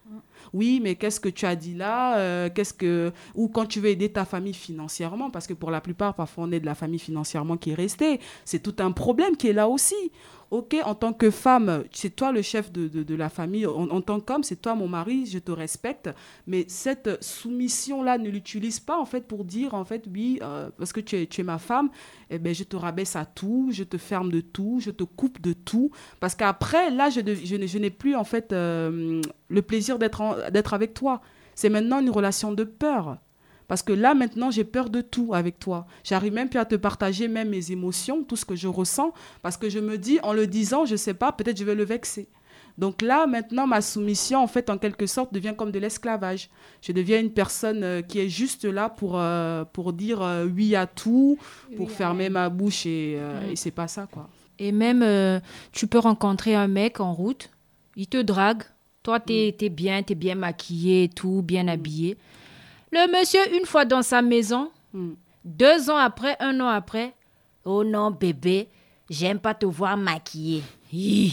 Oui, 0.53 0.81
mais 0.83 0.97
qu'est-ce 0.97 1.21
que 1.21 1.31
tu 1.31 1.47
as 1.47 1.57
dit 1.57 1.75
là 1.75 2.51
Qu'est-ce 2.51 2.75
que 2.75 3.13
ou 3.35 3.49
quand 3.49 3.65
tu 3.65 3.81
veux 3.81 3.89
aider 3.89 4.11
ta 4.11 4.27
famille 4.27 4.53
financièrement, 4.53 5.31
parce 5.31 5.47
que 5.47 5.55
pour 5.55 5.71
la 5.71 5.81
plupart, 5.81 6.15
parfois 6.15 6.45
on 6.45 6.53
est 6.53 6.61
de 6.61 6.67
la 6.67 6.75
famille 6.75 6.99
financièrement 6.99 7.57
qui 7.57 7.71
est 7.71 7.75
restée. 7.75 8.21
C'est 8.45 8.63
tout 8.63 8.77
un 8.81 8.93
problème 8.93 9.37
qui 9.37 9.49
est 9.49 9.55
là 9.55 9.69
aussi 9.69 9.95
ok, 10.53 10.77
en 10.85 10.95
tant 10.95 11.15
que 11.15 11.31
femme, 11.31 11.85
c'est 11.93 12.15
toi 12.15 12.31
le 12.31 12.43
chef 12.43 12.71
de, 12.71 13.15
la 13.15 13.31
famille, 13.31 13.67
en, 13.67 14.01
tant 14.03 14.21
qu'homme, 14.21 14.45
c'est 14.45 14.61
toi 14.61 14.75
mon 14.75 14.87
mari, 14.87 15.25
je 15.25 15.39
te 15.39 15.51
respecte, 15.51 16.11
mais 16.47 16.67
cette 16.69 17.25
soumission-là, 17.25 18.19
ne 18.19 18.29
l'utilise 18.29 18.79
pas 18.79 18.99
en 18.99 19.07
fait 19.07 19.27
pour 19.27 19.47
dire 19.47 19.73
en 19.73 19.87
fait, 19.87 20.05
oui, 20.13 20.39
euh, 20.43 20.69
parce 20.77 20.93
que 20.93 21.01
tu 21.01 21.17
es, 21.17 21.27
tu 21.27 21.41
es 21.41 21.45
ma 21.45 21.57
femme, 21.57 21.89
eh 22.29 22.39
ben, 22.39 22.55
je 22.55 22.65
te 22.65 22.77
rabaisse 22.77 23.17
à 23.17 23.25
tout, 23.25 23.71
je 23.73 23.83
te 23.83 23.97
ferme 23.97 24.31
de 24.31 24.41
tout, 24.41 24.79
je 24.79 24.91
te 24.91 25.05
coupe 25.05 25.41
de 25.41 25.55
tout, 25.55 25.91
parce 26.21 26.35
qu'après, 26.35 26.91
là, 26.91 27.09
je, 27.09 27.21
je, 27.21 27.79
n'ai 27.79 27.91
plus 27.91 28.15
en 28.15 28.25
fait 28.25 28.53
euh, 28.53 29.23
le 29.49 29.63
plaisir 29.63 29.99
d'être 29.99 30.75
avec 30.75 30.93
toi. 30.93 31.23
C'est 31.55 31.71
maintenant 31.71 32.01
une 32.01 32.11
relation 32.11 32.53
de 32.53 32.65
peur. 32.65 33.17
Parce 33.73 33.83
que 33.83 33.95
là, 33.95 34.13
maintenant, 34.13 34.51
j'ai 34.51 34.65
peur 34.65 34.91
de 34.91 35.01
tout 35.01 35.33
avec 35.33 35.59
toi. 35.59 35.87
J'arrive 36.05 36.35
même 36.35 36.51
plus 36.51 36.59
à 36.59 36.67
te 36.67 36.75
partager 36.75 37.27
même 37.27 37.49
mes 37.49 37.73
émotions, 37.73 38.23
tout 38.23 38.37
ce 38.37 38.45
que 38.45 38.55
je 38.55 38.69
ressens, 38.69 39.15
parce 39.41 39.57
que 39.57 39.71
je 39.71 39.79
me 39.79 39.97
dis, 39.97 40.21
en 40.23 40.35
le 40.35 40.47
disant, 40.47 40.85
je 40.85 40.93
ne 40.93 40.97
sais 40.99 41.15
pas, 41.15 41.33
peut-être 41.33 41.57
je 41.57 41.65
vais 41.65 41.75
le 41.75 41.83
vexer. 41.83 42.29
Donc 42.77 43.01
là, 43.01 43.27
maintenant, 43.27 43.67
ma 43.67 43.81
soumission, 43.81 44.43
en 44.43 44.47
fait, 44.47 44.69
en 44.69 44.77
quelque 44.77 45.07
sorte, 45.07 45.33
devient 45.33 45.55
comme 45.57 45.71
de 45.71 45.79
l'esclavage. 45.79 46.51
Je 46.83 46.93
deviens 46.93 47.19
une 47.19 47.33
personne 47.33 47.83
euh, 47.83 48.03
qui 48.03 48.19
est 48.19 48.29
juste 48.29 48.67
là 48.67 48.91
pour, 48.91 49.19
euh, 49.19 49.65
pour 49.65 49.95
dire 49.95 50.21
euh, 50.21 50.45
oui 50.45 50.77
à 50.77 50.87
tout, 50.87 51.39
pour 51.79 51.91
fermer 51.91 52.29
ma 52.29 52.51
bouche, 52.51 52.85
et, 52.85 53.19
et 53.51 53.57
c'est 53.57 53.71
pas 53.71 53.89
ça, 53.89 54.07
quoi. 54.13 54.29
Et 54.59 54.71
même, 54.71 55.41
tu 55.73 55.87
peux 55.87 55.99
rencontrer 55.99 56.55
un 56.55 56.69
mec 56.69 57.01
en 57.01 57.15
route, 57.15 57.49
il 57.97 58.07
te 58.07 58.21
drague, 58.21 58.65
toi, 59.03 59.19
tu 59.19 59.33
es, 59.33 59.57
mm. 59.59 59.65
es, 59.65 59.69
bien, 59.71 60.03
tu 60.03 60.13
es 60.13 60.15
bien 60.15 60.35
maquillé, 60.35 61.09
tout, 61.09 61.41
bien 61.41 61.69
habillé. 61.69 62.19
Le 62.93 63.11
monsieur, 63.11 63.41
une 63.57 63.65
fois 63.65 63.87
dans 63.87 64.03
sa 64.03 64.21
maison, 64.21 64.71
hmm. 64.93 65.13
deux 65.47 65.89
ans 65.89 65.97
après, 65.97 66.37
un 66.41 66.61
an 66.61 66.69
après, 66.69 67.15
oh 67.65 67.83
non, 67.83 68.11
bébé, 68.11 68.69
j'aime 69.09 69.39
pas 69.39 69.55
te 69.55 69.65
voir 69.65 69.97
maquillée. 69.97 70.63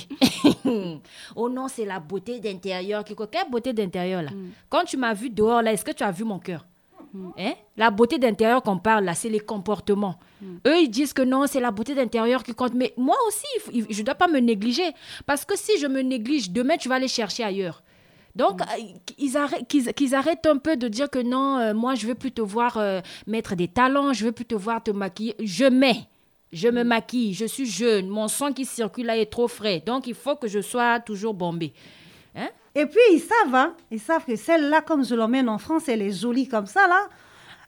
oh 1.36 1.50
non, 1.50 1.68
c'est 1.68 1.84
la 1.84 2.00
beauté 2.00 2.40
d'intérieur. 2.40 3.04
Quelle 3.04 3.50
beauté 3.52 3.74
d'intérieur 3.74 4.22
là? 4.22 4.32
Hmm. 4.32 4.52
Quand 4.70 4.86
tu 4.86 4.96
m'as 4.96 5.14
vu 5.14 5.30
dehors 5.30 5.62
là, 5.62 5.74
est-ce 5.74 5.84
que 5.84 5.92
tu 5.92 6.02
as 6.02 6.12
vu 6.12 6.24
mon 6.24 6.40
cœur? 6.40 6.66
Hmm. 7.14 7.32
hein? 7.38 7.54
La 7.76 7.92
beauté 7.92 8.18
d'intérieur 8.18 8.64
qu'on 8.64 8.78
parle 8.78 9.04
là, 9.04 9.14
c'est 9.14 9.28
les 9.28 9.42
comportements. 9.42 10.18
Eux, 10.66 10.80
ils 10.80 10.90
disent 10.90 11.12
que 11.12 11.24
non, 11.24 11.46
c'est 11.46 11.60
la 11.60 11.72
beauté 11.72 11.94
d'intérieur 11.94 12.42
qui 12.44 12.54
compte. 12.54 12.74
Mais 12.74 12.94
moi 12.96 13.18
aussi, 13.28 13.84
je 13.90 14.00
ne 14.00 14.06
dois 14.06 14.16
pas 14.16 14.30
me 14.30 14.40
négliger. 14.40 14.94
Parce 15.26 15.44
que 15.44 15.58
si 15.58 15.78
je 15.78 15.88
me 15.88 16.00
néglige, 16.00 16.52
demain, 16.52 16.78
tu 16.78 16.88
vas 16.88 16.96
aller 16.96 17.10
chercher 17.10 17.44
ailleurs. 17.44 17.84
Donc, 18.36 18.62
mm. 18.62 18.64
euh, 18.64 19.94
qu'ils 19.94 20.16
arrêtent, 20.16 20.46
un 20.46 20.58
peu 20.58 20.78
de 20.78 20.88
dire 20.88 21.10
que 21.10 21.20
non, 21.20 21.58
euh, 21.58 21.74
moi, 21.74 21.96
je 21.96 22.08
veux 22.08 22.16
plus 22.16 22.32
te 22.32 22.42
voir 22.42 22.78
euh, 22.78 23.02
mettre 23.28 23.56
des 23.56 23.68
talents, 23.68 24.14
je 24.14 24.26
veux 24.26 24.32
plus 24.32 24.46
te 24.46 24.56
voir 24.56 24.84
te 24.84 24.92
maquiller. 24.92 25.36
Je 25.44 25.66
mets, 25.66 26.08
je 26.52 26.68
me 26.68 26.84
mm. 26.84 26.88
maquille, 26.88 27.34
je 27.34 27.46
suis 27.46 27.66
jeune, 27.66 28.08
mon 28.08 28.28
sang 28.28 28.54
qui 28.54 28.66
circule 28.66 29.08
là 29.08 29.18
est 29.18 29.32
trop 29.32 29.48
frais. 29.48 29.82
Donc, 29.86 30.08
il 30.08 30.16
faut 30.16 30.36
que 30.36 30.48
je 30.48 30.62
sois 30.62 31.00
toujours 31.00 31.34
bombée. 31.34 31.74
Hein? 32.36 32.50
Et 32.76 32.86
puis, 32.86 33.02
ils 33.12 33.20
savent, 33.20 33.56
hein, 33.56 33.76
ils 33.92 34.00
savent 34.00 34.26
que 34.26 34.36
celle-là, 34.36 34.82
comme 34.82 35.04
je 35.04 35.16
l'emmène 35.16 35.50
en 35.50 35.58
France, 35.58 35.90
elle 35.90 36.02
est 36.02 36.12
jolie 36.12 36.48
comme 36.48 36.68
ça, 36.68 36.88
là. 36.88 37.08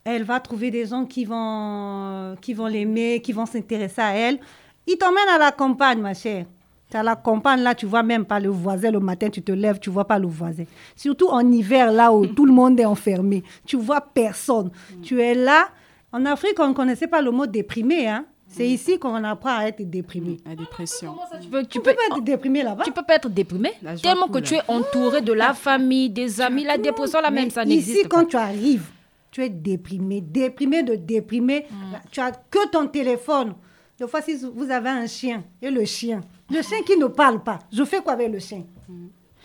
Elle 0.04 0.24
va 0.24 0.40
trouver 0.40 0.72
des 0.72 0.88
gens 0.88 1.06
qui 1.06 1.26
vont, 1.26 2.36
qui 2.42 2.56
vont 2.56 2.66
l'aimer, 2.66 3.22
qui 3.22 3.34
vont 3.34 3.46
s'intéresser 3.46 4.02
à 4.02 4.16
elle. 4.16 4.40
Ils 4.88 4.98
t'emmènent 4.98 5.30
à 5.30 5.38
la 5.38 5.52
campagne, 5.52 6.00
ma 6.00 6.16
chère. 6.16 6.46
Tu 6.92 6.98
as 6.98 7.04
la 7.04 7.16
campagne, 7.16 7.62
là, 7.62 7.74
tu 7.74 7.86
vois 7.86 8.04
même 8.04 8.26
pas 8.26 8.40
le 8.40 8.50
voisin. 8.50 8.92
Le 8.92 9.00
matin, 9.00 9.30
tu 9.30 9.42
te 9.42 9.54
lèves, 9.54 9.80
tu 9.80 9.90
vois 9.90 10.06
pas 10.06 10.20
le 10.20 10.28
voisin. 10.28 10.66
Surtout 10.96 11.30
en 11.30 11.50
hiver, 11.50 11.90
là 11.90 12.12
où 12.12 12.28
tout 12.28 12.46
le 12.46 12.52
monde 12.52 12.78
est 12.82 12.86
enfermé. 12.86 13.44
Tu 13.66 13.78
vois 13.78 14.02
personne. 14.02 14.68
Mm. 14.68 15.02
Tu 15.02 15.22
es 15.22 15.34
là. 15.34 15.70
En 16.12 16.26
Afrique, 16.26 16.60
on 16.60 16.68
ne 16.68 16.74
connaissait 16.74 17.08
pas 17.08 17.22
le 17.22 17.32
mot 17.32 17.46
déprimé. 17.46 18.10
Hein. 18.10 18.26
C'est 18.50 18.66
mm. 18.68 18.72
ici 18.72 19.00
qu'on 19.00 19.24
apprend 19.24 19.58
à 19.60 19.68
être 19.68 19.82
déprimé. 19.90 20.38
La 20.46 20.54
dépression. 20.54 21.16
tu 21.42 21.48
peux, 21.48 21.66
tu 21.66 21.80
peux, 21.80 21.94
pas 21.94 22.02
être 22.12 22.22
déprimé 22.22 22.62
là-bas. 22.62 22.84
Tu 22.84 22.92
peux 22.92 23.04
pas 23.04 23.16
être 23.16 23.30
déprimé. 23.30 23.72
Tellement 24.04 24.28
que 24.28 24.40
tu 24.40 24.56
es 24.56 24.62
entouré 24.68 25.22
de 25.22 25.32
la 25.32 25.54
famille, 25.54 26.10
des 26.10 26.42
amis. 26.42 26.66
La 26.66 26.78
dépression, 26.78 27.22
la 27.22 27.32
même, 27.32 27.50
ça 27.52 27.64
n'existe 27.64 27.94
pas. 27.94 28.00
Ici, 28.00 28.10
quand 28.10 28.26
tu 28.26 28.36
arrives, 28.36 28.90
tu 29.32 29.42
es 29.42 29.50
déprimé. 29.50 30.20
Déprimé 30.20 30.84
de 30.84 30.96
déprimé. 30.96 31.68
Mm. 31.72 31.96
Tu 32.12 32.20
as 32.20 32.34
que 32.34 32.68
ton 32.68 32.88
téléphone. 32.88 33.54
Des 33.98 34.08
fois, 34.08 34.22
si 34.22 34.36
vous 34.36 34.70
avez 34.70 34.90
un 34.90 35.06
chien 35.06 35.44
et 35.62 35.70
le 35.70 35.86
chien, 35.86 36.22
le 36.52 36.62
chien 36.62 36.82
qui 36.86 36.98
ne 36.98 37.08
parle 37.08 37.44
pas, 37.44 37.60
je 37.72 37.84
fais 37.84 38.02
quoi 38.02 38.14
avec 38.14 38.32
le 38.32 38.40
chien 38.40 38.64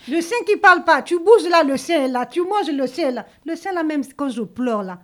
Le 0.07 0.21
chien 0.21 0.37
qui 0.45 0.55
ne 0.55 0.59
parle 0.59 0.83
pas, 0.83 1.01
tu 1.01 1.17
bouges 1.17 1.49
là, 1.49 1.63
le 1.63 1.75
est 1.75 2.07
là, 2.07 2.25
tu 2.25 2.41
manges, 2.41 2.71
le 2.71 2.83
est 2.83 3.11
là. 3.11 3.25
Le 3.45 3.55
chien 3.55 3.73
là, 3.73 3.83
même 3.83 4.03
quand 4.15 4.29
je 4.29 4.41
pleure 4.41 4.83
là, 4.83 4.99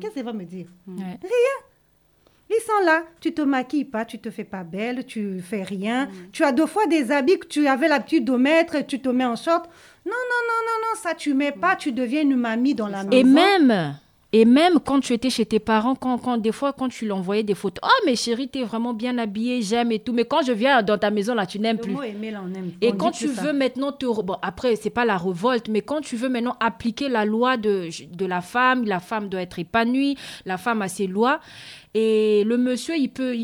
qu'est-ce 0.00 0.14
qu'il 0.14 0.24
va 0.24 0.32
me 0.32 0.44
dire? 0.44 0.66
Rien. 0.86 1.16
Ils 2.50 2.62
sont 2.62 2.84
là, 2.84 3.02
tu 3.20 3.34
te 3.34 3.42
maquilles 3.42 3.84
pas, 3.84 4.06
tu 4.06 4.18
te 4.18 4.30
fais 4.30 4.44
pas 4.44 4.64
belle, 4.64 5.04
tu 5.04 5.42
fais 5.42 5.62
rien. 5.62 6.06
Mm. 6.06 6.10
Tu 6.32 6.44
as 6.44 6.52
deux 6.52 6.66
fois 6.66 6.86
des 6.86 7.10
habits 7.10 7.38
que 7.38 7.46
tu 7.46 7.66
avais 7.66 7.88
l'habitude 7.88 8.24
de 8.24 8.32
mettre, 8.32 8.86
tu 8.86 9.00
te 9.00 9.08
mets 9.10 9.26
en 9.26 9.36
short. 9.36 9.66
Non, 10.06 10.12
non, 10.12 10.42
non, 10.48 10.64
non, 10.64 10.88
non, 10.88 11.00
ça 11.00 11.14
tu 11.14 11.34
mets 11.34 11.52
pas, 11.52 11.76
tu 11.76 11.92
deviens 11.92 12.22
une 12.22 12.36
mamie 12.36 12.74
dans 12.74 12.88
la 12.88 13.04
maison. 13.04 13.10
Et 13.10 13.22
même, 13.22 13.98
et 14.30 14.44
même 14.44 14.78
quand 14.78 15.00
tu 15.00 15.14
étais 15.14 15.30
chez 15.30 15.46
tes 15.46 15.58
parents, 15.58 15.94
quand, 15.94 16.18
quand 16.18 16.36
des 16.36 16.52
fois, 16.52 16.74
quand 16.74 16.90
tu 16.90 17.06
l'envoyais 17.06 17.42
des 17.42 17.54
photos, 17.54 17.80
oh, 17.82 18.02
mais 18.04 18.14
chérie, 18.14 18.48
t'es 18.48 18.62
vraiment 18.62 18.92
bien 18.92 19.16
habillée, 19.16 19.62
j'aime 19.62 19.90
et 19.90 20.00
tout. 20.00 20.12
Mais 20.12 20.26
quand 20.26 20.42
je 20.42 20.52
viens 20.52 20.82
dans 20.82 20.98
ta 20.98 21.10
maison, 21.10 21.34
là, 21.34 21.46
tu 21.46 21.58
n'aimes 21.58 21.78
plus. 21.78 21.96
Et 22.82 22.92
quand 22.92 23.10
tu 23.10 23.26
veux 23.26 23.54
maintenant 23.54 23.90
te. 23.90 24.04
Bon, 24.04 24.36
après, 24.42 24.76
c'est 24.76 24.90
pas 24.90 25.06
la 25.06 25.16
révolte, 25.16 25.68
mais 25.68 25.80
quand 25.80 26.02
tu 26.02 26.16
veux 26.16 26.28
maintenant 26.28 26.56
appliquer 26.60 27.08
la 27.08 27.24
loi 27.24 27.56
de, 27.56 27.88
de 28.14 28.26
la 28.26 28.42
femme, 28.42 28.84
la 28.84 29.00
femme 29.00 29.30
doit 29.30 29.40
être 29.40 29.58
épanouie, 29.58 30.18
la 30.44 30.58
femme 30.58 30.82
a 30.82 30.88
ses 30.88 31.06
lois. 31.06 31.40
Et 31.94 32.44
le 32.44 32.58
monsieur, 32.58 32.96
il 32.96 33.08
peut, 33.08 33.34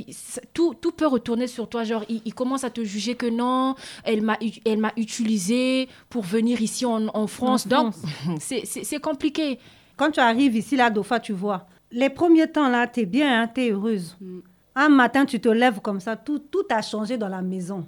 tout, 0.53 0.75
tout 0.75 0.93
peut 0.93 1.07
retourner 1.07 1.47
sur 1.47 1.67
toi. 1.67 1.85
Genre, 1.85 2.05
il, 2.11 2.35
commence 2.35 2.63
à 2.63 2.69
te 2.69 2.85
juger 2.85 3.15
que 3.15 3.27
non, 3.27 3.75
elle 4.05 4.21
m'a, 4.21 4.37
elle 4.67 4.79
m'a 4.79 4.93
utilisé 4.99 5.89
pour 6.11 6.25
venir 6.25 6.61
ici 6.61 6.85
en, 6.85 7.07
en 7.15 7.27
France. 7.27 7.67
Donc, 7.67 7.95
c'est 8.39 9.01
compliqué. 9.01 9.59
Quand 9.97 10.11
tu 10.11 10.21
arrives 10.21 10.57
ici, 10.57 10.77
là, 10.77 10.93
fois, 11.03 11.21
tu 11.21 11.33
vois. 11.33 11.67
Les 11.91 12.11
premiers 12.11 12.51
temps, 12.51 12.69
là, 12.69 12.87
tu 12.87 13.01
es 13.01 13.07
bien, 13.07 13.43
hein, 13.43 13.51
tu 13.55 13.63
es 13.63 13.71
heureuse. 13.71 14.17
Mm. 14.21 14.39
Un 14.77 14.89
matin, 14.89 15.25
tu 15.25 15.41
te 15.41 15.49
lèves 15.49 15.81
comme 15.81 16.01
ça, 16.01 16.17
tout, 16.17 16.41
tout 16.41 16.65
a 16.71 16.83
changé 16.83 17.17
dans 17.17 17.29
la 17.29 17.43
maison. 17.43 17.87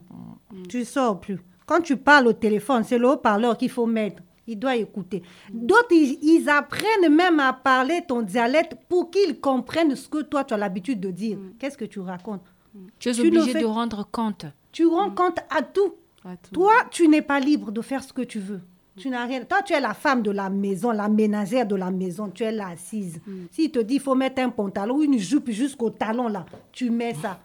Tu 0.68 0.84
sors 0.84 1.20
plus. 1.20 1.38
Quand 1.66 1.80
tu 1.80 1.96
parles 1.96 2.28
au 2.28 2.32
téléphone, 2.32 2.84
c'est 2.84 2.98
le 2.98 3.08
haut-parleur 3.08 3.58
qu'il 3.58 3.70
faut 3.70 3.86
mettre. 3.86 4.22
Il 4.46 4.56
doit 4.56 4.76
écouter. 4.76 5.24
D'autres, 5.52 5.90
ils, 5.90 6.18
ils 6.22 6.48
apprennent 6.48 7.12
même 7.12 7.40
à 7.40 7.52
parler 7.52 8.02
ton 8.06 8.22
dialecte 8.22 8.76
pour 8.88 9.10
qu'ils 9.10 9.40
comprennent 9.40 9.96
ce 9.96 10.08
que 10.08 10.22
toi, 10.22 10.44
tu 10.44 10.54
as 10.54 10.56
l'habitude 10.56 11.00
de 11.00 11.10
dire. 11.10 11.38
Qu'est-ce 11.58 11.76
que 11.76 11.84
tu 11.84 11.98
racontes? 11.98 12.44
Tu 13.00 13.08
es 13.08 13.18
obligé 13.20 13.52
fais- 13.52 13.60
de 13.60 13.66
rendre 13.66 14.06
compte. 14.10 14.46
Tu 14.70 14.86
rends 14.86 15.10
compte 15.10 15.38
à 15.50 15.62
tout. 15.62 15.94
À 16.24 16.36
tout. 16.36 16.52
Toi, 16.52 16.72
tu 16.92 17.08
n'es 17.08 17.22
pas 17.22 17.40
libre 17.40 17.72
de 17.72 17.80
faire 17.80 18.04
ce 18.04 18.12
que 18.12 18.22
tu 18.22 18.38
veux. 18.38 18.60
Tu 18.98 19.08
n'as 19.10 19.24
rien. 19.26 19.44
Toi, 19.44 19.62
tu 19.62 19.72
es 19.74 19.80
la 19.80 19.92
femme 19.94 20.22
de 20.22 20.30
la 20.30 20.48
maison, 20.48 20.90
la 20.90 21.08
ménagère 21.08 21.66
de 21.66 21.76
la 21.76 21.90
maison. 21.90 22.30
Tu 22.30 22.42
es 22.44 22.52
là 22.52 22.68
assise. 22.68 23.20
S'il 23.52 23.70
te 23.70 23.78
dit 23.78 23.94
il 23.94 24.00
faut 24.00 24.14
mettre 24.14 24.40
un 24.42 24.48
pantalon 24.50 24.96
ou 24.96 25.02
une 25.02 25.18
jupe 25.18 25.50
jusqu'au 25.50 25.90
talon 25.90 26.28
là, 26.28 26.46
tu 26.72 26.90
mets 26.90 27.14
ça. 27.14 27.38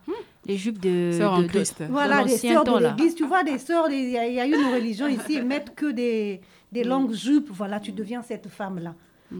Les 0.46 0.58
jupes 0.58 0.79
de, 0.79 1.12
en 1.34 1.48
Christ. 1.48 1.81
de 1.81 1.88
Voilà, 1.91 2.24
les 2.24 2.38
sœurs 2.53 2.63
temps, 2.63 2.77
de 2.79 2.84
l'église. 2.89 3.15
Tu 3.15 3.25
vois, 3.25 3.43
des 3.43 3.58
sœurs, 3.60 3.91
il 3.91 4.10
y, 4.10 4.17
a- 4.17 4.27
il 4.27 4.34
y 4.34 4.39
a 4.39 4.46
une 4.46 4.74
religion 4.74 5.08
ici, 5.20 5.36
ils 5.36 5.43
mettent 5.46 5.75
que 5.75 5.91
des, 5.91 6.41
des 6.72 6.84
longues 6.84 7.13
jupes. 7.13 7.50
Voilà, 7.51 7.79
tu 7.79 7.91
deviens 7.91 8.22
cette 8.24 8.48
femme-là. 8.48 8.96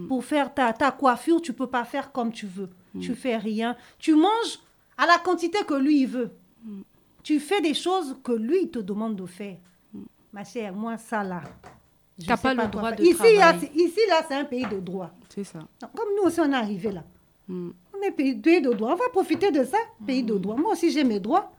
Pour 0.08 0.24
faire 0.24 0.54
ta, 0.54 0.72
ta 0.74 0.92
coiffure, 0.92 1.42
tu 1.42 1.54
peux 1.54 1.68
pas 1.68 1.84
faire 1.86 2.12
comme 2.12 2.32
tu 2.32 2.46
veux. 2.46 2.70
Tu 3.00 3.16
fais 3.16 3.38
rien. 3.38 3.76
Tu 4.00 4.14
manges 4.16 4.60
à 4.98 5.06
la 5.06 5.18
quantité 5.18 5.60
que 5.68 5.74
lui, 5.74 6.02
il 6.02 6.08
veut. 6.08 6.30
Tu 7.24 7.40
fais 7.40 7.62
des 7.62 7.74
choses 7.74 8.18
que 8.24 8.32
lui, 8.34 8.64
il 8.64 8.70
te 8.70 8.80
demande 8.80 9.16
de 9.16 9.26
faire. 9.26 9.58
Ma 10.34 10.44
chère, 10.44 10.74
moi, 10.74 10.98
ça 10.98 11.24
là. 11.24 11.42
T'as 12.28 12.38
sais 12.38 12.42
pas 12.42 12.54
le 12.54 12.68
droit 12.70 12.92
de 12.92 13.04
ici, 13.04 13.14
travailler. 13.16 13.72
ici, 13.76 14.00
là, 14.10 14.22
c'est 14.28 14.36
un 14.36 14.46
pays 14.46 14.66
de 14.66 14.80
droit. 14.80 15.12
C'est 15.30 15.44
ça. 15.44 15.60
Comme 15.96 16.10
nous 16.18 16.28
aussi, 16.28 16.40
on 16.40 16.52
est 16.52 16.56
arrivé 16.56 16.92
là. 16.92 17.04
Mm. 17.48 17.70
On 17.98 18.02
est 18.02 18.12
pays, 18.12 18.36
pays 18.36 18.62
de 18.62 18.72
droit. 18.72 18.94
On 18.94 18.96
va 18.96 19.10
profiter 19.12 19.52
de 19.52 19.64
ça, 19.64 19.78
pays 20.06 20.24
de 20.24 20.38
droit. 20.38 20.56
Moi 20.56 20.74
aussi, 20.74 20.92
j'ai 20.92 21.04
mes 21.04 21.20
droits. 21.20 21.52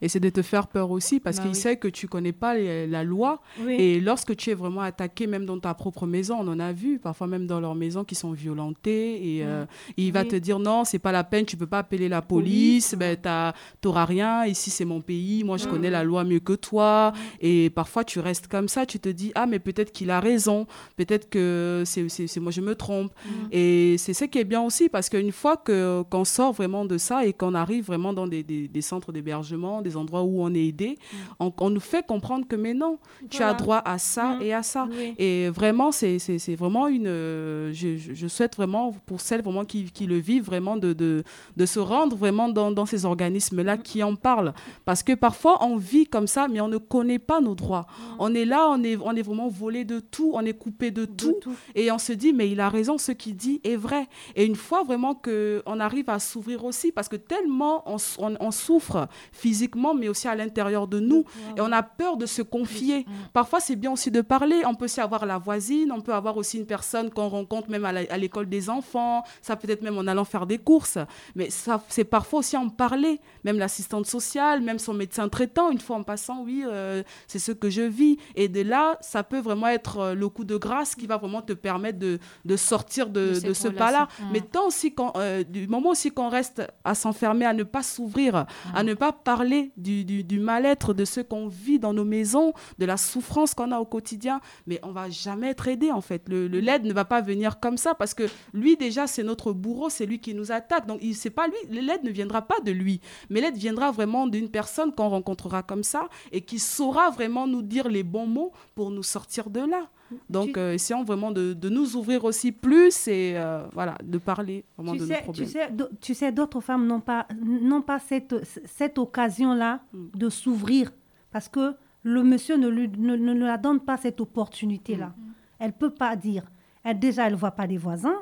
Et 0.00 0.08
c'est 0.08 0.20
de 0.20 0.28
te 0.30 0.42
faire 0.42 0.68
peur 0.68 0.90
aussi 0.90 1.18
parce 1.20 1.36
Bah 1.36 1.42
qu'il 1.42 1.52
oui. 1.52 1.56
sait 1.56 1.76
que 1.76 1.88
tu 1.88 2.06
connais 2.08 2.32
pas 2.32 2.54
les- 2.54 2.86
la 2.86 3.02
loi. 3.04 3.40
Oui. 3.60 3.74
Et 3.78 4.00
lorsque 4.00 4.36
tu 4.36 4.50
es 4.50 4.54
vraiment 4.54 4.80
attaqué, 4.82 5.26
même 5.26 5.44
dans 5.44 5.58
ta 5.58 5.74
propre 5.74 6.06
maison, 6.06 6.36
on 6.40 6.48
en 6.48 6.60
a 6.60 6.72
vu, 6.72 6.98
parfois 6.98 7.26
même 7.26 7.46
dans 7.46 7.60
leur 7.60 7.74
maison, 7.74 8.04
qui 8.04 8.14
sont 8.14 8.32
violentés. 8.32 9.36
Et 9.38 9.44
euh, 9.44 9.64
il 9.96 10.12
va 10.12 10.24
te 10.24 10.36
dire 10.36 10.58
non, 10.58 10.84
c'est 10.84 10.98
pas 10.98 11.12
la 11.12 11.24
peine, 11.24 11.44
tu 11.44 11.56
peux 11.56 11.66
pas 11.66 11.78
appeler 11.80 12.08
la 12.08 12.22
police, 12.22 12.94
ben, 12.94 13.16
t'as- 13.16 13.54
t'auras 13.80 14.04
rien. 14.04 14.44
Ici, 14.46 14.70
c'est 14.70 14.84
mon 14.84 15.00
pays, 15.00 15.42
moi, 15.44 15.56
je 15.56 15.66
Mm. 15.66 15.70
connais 15.70 15.90
la 15.90 16.04
loi 16.04 16.24
mieux 16.24 16.40
que 16.40 16.52
toi. 16.54 17.12
Et 17.40 17.70
parfois, 17.70 18.04
tu 18.04 18.20
restes 18.20 18.46
comme 18.48 18.68
ça, 18.68 18.86
tu 18.86 18.98
te 19.00 19.08
dis 19.08 19.32
ah, 19.34 19.46
mais 19.46 19.58
peut-être 19.58 19.92
qu'il 19.92 20.10
a 20.10 20.20
raison, 20.20 20.66
peut-être 20.96 21.28
que 21.28 21.82
c'est 21.86 22.40
moi, 22.40 22.52
je 22.52 22.60
me 22.60 22.74
trompe. 22.74 23.12
Mm. 23.24 23.30
Et 23.52 23.96
c'est 23.98 24.14
ce 24.14 24.24
qui 24.24 24.38
est 24.38 24.44
bien 24.44 24.62
aussi 24.62 24.88
parce 24.88 25.08
qu'une 25.08 25.32
fois 25.32 25.56
qu'on 25.56 26.24
sort 26.24 26.52
vraiment 26.52 26.84
de 26.84 26.98
ça 26.98 27.24
et 27.26 27.32
qu'on 27.32 27.54
arrive 27.54 27.84
vraiment 27.86 28.12
dans 28.12 28.26
des, 28.26 28.42
des- 28.42 28.68
des 28.68 28.80
centres 28.82 29.12
d'hébergement, 29.12 29.82
des 29.88 29.96
endroits 29.96 30.22
où 30.22 30.42
on 30.42 30.52
est 30.54 30.66
aidé, 30.66 30.98
on, 31.40 31.52
on 31.60 31.70
nous 31.70 31.80
fait 31.80 32.06
comprendre 32.06 32.46
que 32.46 32.56
mais 32.56 32.74
non, 32.74 32.98
tu 33.30 33.42
as 33.42 33.54
droit 33.54 33.82
à 33.84 33.98
ça 33.98 34.36
Mm. 34.38 34.42
et 34.42 34.52
à 34.54 34.62
ça. 34.62 34.86
Oui. 34.90 35.14
Et 35.18 35.48
vraiment, 35.48 35.90
c'est 35.92 36.18
vraiment 36.56 36.86
une. 36.88 37.06
euh, 37.06 37.72
je, 37.72 37.96
je- 37.96 38.26
souhaite 38.28 38.56
vraiment 38.56 38.94
pour 39.06 39.20
celles 39.20 39.42
vraiment 39.42 39.64
qui, 39.64 39.84
qui 39.90 40.06
le 40.06 40.16
vivent, 40.18 40.44
vraiment 40.44 40.76
de, 40.76 40.92
de, 40.92 41.22
de 41.56 41.66
se 41.66 41.78
rendre 41.80 42.14
vraiment 42.16 42.48
dans, 42.48 42.70
dans 42.70 42.84
ces 42.86 43.04
organismes-là 43.06 43.78
qui 43.78 44.02
en 44.02 44.14
parlent. 44.16 44.52
Parce 44.84 45.02
que 45.02 45.14
parfois, 45.14 45.64
on 45.64 45.76
vit 45.76 46.06
comme 46.06 46.26
ça, 46.26 46.46
mais 46.48 46.60
on 46.60 46.68
ne 46.68 46.76
connaît 46.78 47.18
pas 47.18 47.40
nos 47.40 47.54
droits. 47.54 47.86
On 48.18 48.34
est 48.34 48.44
là, 48.44 48.68
on 48.70 48.82
est, 48.84 48.96
on 49.02 49.12
est 49.16 49.22
vraiment 49.22 49.48
volé 49.48 49.84
de 49.84 49.98
tout, 50.00 50.32
on 50.34 50.44
est 50.44 50.52
coupé 50.52 50.90
de, 50.90 51.06
De 51.06 51.10
tout. 51.10 51.34
tout. 51.40 51.54
Et 51.74 51.90
on 51.90 51.98
se 51.98 52.12
dit, 52.12 52.32
mais 52.32 52.50
il 52.50 52.60
a 52.60 52.68
raison, 52.68 52.98
ce 52.98 53.12
qu'il 53.12 53.34
dit 53.36 53.60
est 53.64 53.76
vrai. 53.76 54.06
Et 54.36 54.44
une 54.44 54.56
fois 54.56 54.82
vraiment 54.84 55.14
qu'on 55.14 55.80
arrive 55.80 56.10
à 56.10 56.18
s'ouvrir 56.18 56.64
aussi, 56.64 56.92
parce 56.92 57.08
que 57.08 57.16
tellement 57.16 57.82
on, 57.90 57.96
s- 57.96 58.16
on- 58.20 58.36
on 58.40 58.50
souffre 58.50 59.08
physiquement, 59.32 59.77
mais 59.94 60.08
aussi 60.08 60.28
à 60.28 60.34
l'intérieur 60.34 60.86
de 60.86 61.00
nous, 61.00 61.24
et 61.56 61.60
on 61.60 61.72
a 61.72 61.82
peur 61.82 62.16
de 62.16 62.26
se 62.26 62.42
confier. 62.42 63.06
Parfois, 63.32 63.60
c'est 63.60 63.76
bien 63.76 63.92
aussi 63.92 64.10
de 64.10 64.20
parler. 64.20 64.62
On 64.66 64.74
peut 64.74 64.86
aussi 64.86 65.00
avoir 65.00 65.26
la 65.26 65.38
voisine, 65.38 65.92
on 65.92 66.00
peut 66.00 66.14
avoir 66.14 66.36
aussi 66.36 66.58
une 66.58 66.66
personne 66.66 67.10
qu'on 67.10 67.28
rencontre 67.28 67.70
même 67.70 67.84
à 67.84 68.18
l'école 68.18 68.48
des 68.48 68.70
enfants, 68.70 69.22
ça 69.42 69.56
peut 69.56 69.70
être 69.70 69.82
même 69.82 69.98
en 69.98 70.06
allant 70.06 70.24
faire 70.24 70.46
des 70.46 70.58
courses. 70.58 70.98
Mais 71.34 71.50
ça, 71.50 71.82
c'est 71.88 72.04
parfois 72.04 72.40
aussi 72.40 72.56
en 72.56 72.68
parler, 72.68 73.20
même 73.44 73.58
l'assistante 73.58 74.06
sociale, 74.06 74.60
même 74.60 74.78
son 74.78 74.94
médecin 74.94 75.28
traitant, 75.28 75.70
une 75.70 75.80
fois 75.80 75.96
en 75.96 76.02
passant, 76.02 76.42
oui, 76.42 76.64
euh, 76.66 77.02
c'est 77.26 77.38
ce 77.38 77.52
que 77.52 77.70
je 77.70 77.82
vis. 77.82 78.18
Et 78.34 78.48
de 78.48 78.62
là, 78.62 78.98
ça 79.00 79.22
peut 79.22 79.40
vraiment 79.40 79.68
être 79.68 79.98
euh, 79.98 80.14
le 80.14 80.28
coup 80.28 80.44
de 80.44 80.56
grâce 80.56 80.94
qui 80.94 81.06
va 81.06 81.16
vraiment 81.16 81.42
te 81.42 81.52
permettre 81.52 81.98
de, 81.98 82.18
de 82.44 82.56
sortir 82.56 83.08
de, 83.08 83.34
De 83.34 83.48
de 83.48 83.52
cette 83.52 83.54
ce 83.54 83.68
pas-là. 83.68 84.08
Mm. 84.18 84.24
Mais 84.32 84.40
tant 84.40 84.66
aussi 84.66 84.94
qu'on, 84.94 85.12
euh, 85.16 85.42
du 85.44 85.66
moment 85.68 85.90
aussi 85.90 86.10
qu'on 86.10 86.28
reste 86.28 86.62
à 86.84 86.94
s'enfermer, 86.94 87.44
à 87.44 87.52
ne 87.52 87.62
pas 87.62 87.82
s'ouvrir, 87.82 88.46
à 88.74 88.82
ne 88.82 88.94
pas 88.94 89.12
parler 89.12 89.67
du, 89.76 90.40
mal-être 90.40 90.94
de 90.94 91.04
ce 91.04 91.20
qu'on 91.20 91.48
vit 91.48 91.78
dans 91.78 91.92
nos 91.92 92.04
maisons, 92.04 92.52
de 92.78 92.86
la 92.86 92.96
souffrance 92.96 93.54
qu'on 93.54 93.72
a 93.72 93.78
au 93.78 93.84
quotidien, 93.84 94.40
mais 94.66 94.80
on 94.82 94.92
va 94.92 95.10
jamais 95.10 95.48
être 95.48 95.68
aidé 95.68 95.90
en 95.90 96.00
fait. 96.00 96.28
Le, 96.28 96.48
le 96.48 96.60
l'aide 96.60 96.84
ne 96.84 96.92
va 96.92 97.04
pas 97.04 97.20
venir 97.20 97.60
comme 97.60 97.76
ça 97.76 97.94
parce 97.94 98.14
que 98.14 98.24
lui 98.52 98.76
déjà 98.76 99.06
c'est 99.06 99.22
notre 99.22 99.52
bourreau, 99.52 99.90
c'est 99.90 100.06
lui 100.06 100.20
qui 100.20 100.34
nous 100.34 100.52
attaque. 100.52 100.86
Donc 100.86 100.98
il 101.02 101.14
c'est 101.14 101.30
pas 101.30 101.48
lui, 101.48 101.80
l'aide 101.80 102.04
ne 102.04 102.10
viendra 102.10 102.42
pas 102.42 102.60
de 102.60 102.72
lui, 102.72 103.00
mais 103.30 103.40
l'aide 103.40 103.56
viendra 103.56 103.90
vraiment 103.90 104.26
d'une 104.26 104.48
personne 104.48 104.92
qu'on 104.92 105.08
rencontrera 105.08 105.62
comme 105.62 105.82
ça 105.82 106.08
et 106.32 106.40
qui 106.40 106.58
saura 106.58 107.10
vraiment 107.10 107.46
nous 107.46 107.62
dire 107.62 107.88
les 107.88 108.02
bons 108.02 108.26
mots 108.26 108.52
pour 108.74 108.90
nous 108.90 109.02
sortir 109.02 109.50
de 109.50 109.60
là. 109.60 109.88
Donc 110.30 110.52
Tu- 110.54 110.58
euh, 110.58 110.74
essayons 110.74 111.04
vraiment 111.04 111.30
de, 111.30 111.52
de 111.52 111.68
nous 111.68 111.96
ouvrir 111.96 112.24
aussi 112.24 112.52
plus 112.52 113.08
et 113.08 113.34
euh, 113.36 113.66
voilà 113.72 113.94
de 114.02 114.18
parler 114.18 114.64
vraiment 114.76 114.92
Tu 114.94 115.00
de 115.00 115.04
sais, 115.06 115.12
nos 115.12 115.18
tu 115.18 115.22
problèmes. 115.24 115.48
sais, 115.48 115.68
tu 116.00 116.14
sais, 116.14 116.32
d'autres 116.32 116.60
femmes 116.60 116.86
n'ont 116.86 117.00
pas, 117.00 117.26
n'ont 117.42 117.82
pas 117.82 117.98
cette, 117.98 118.34
cette 118.66 118.98
occasion-là 118.98 119.80
Mm. 119.92 120.06
de 120.14 120.28
s'ouvrir 120.30 120.92
parce 121.30 121.48
que 121.48 121.74
le 122.04 122.22
monsieur 122.22 122.56
ne, 122.56 122.68
lui, 122.68 122.88
ne, 122.96 123.16
ne 123.16 123.44
la 123.44 123.58
donne 123.58 123.80
pas 123.80 123.96
cette 123.96 124.20
opportunité-là. 124.20 125.06
Mm. 125.16 125.22
Elle 125.58 125.72
peut 125.72 125.90
pas 125.90 126.16
dire. 126.16 126.44
Elle, 126.84 126.98
déjà, 126.98 127.26
elle 127.26 127.34
voit 127.34 127.50
pas 127.50 127.66
des 127.66 127.76
voisins. 127.78 128.16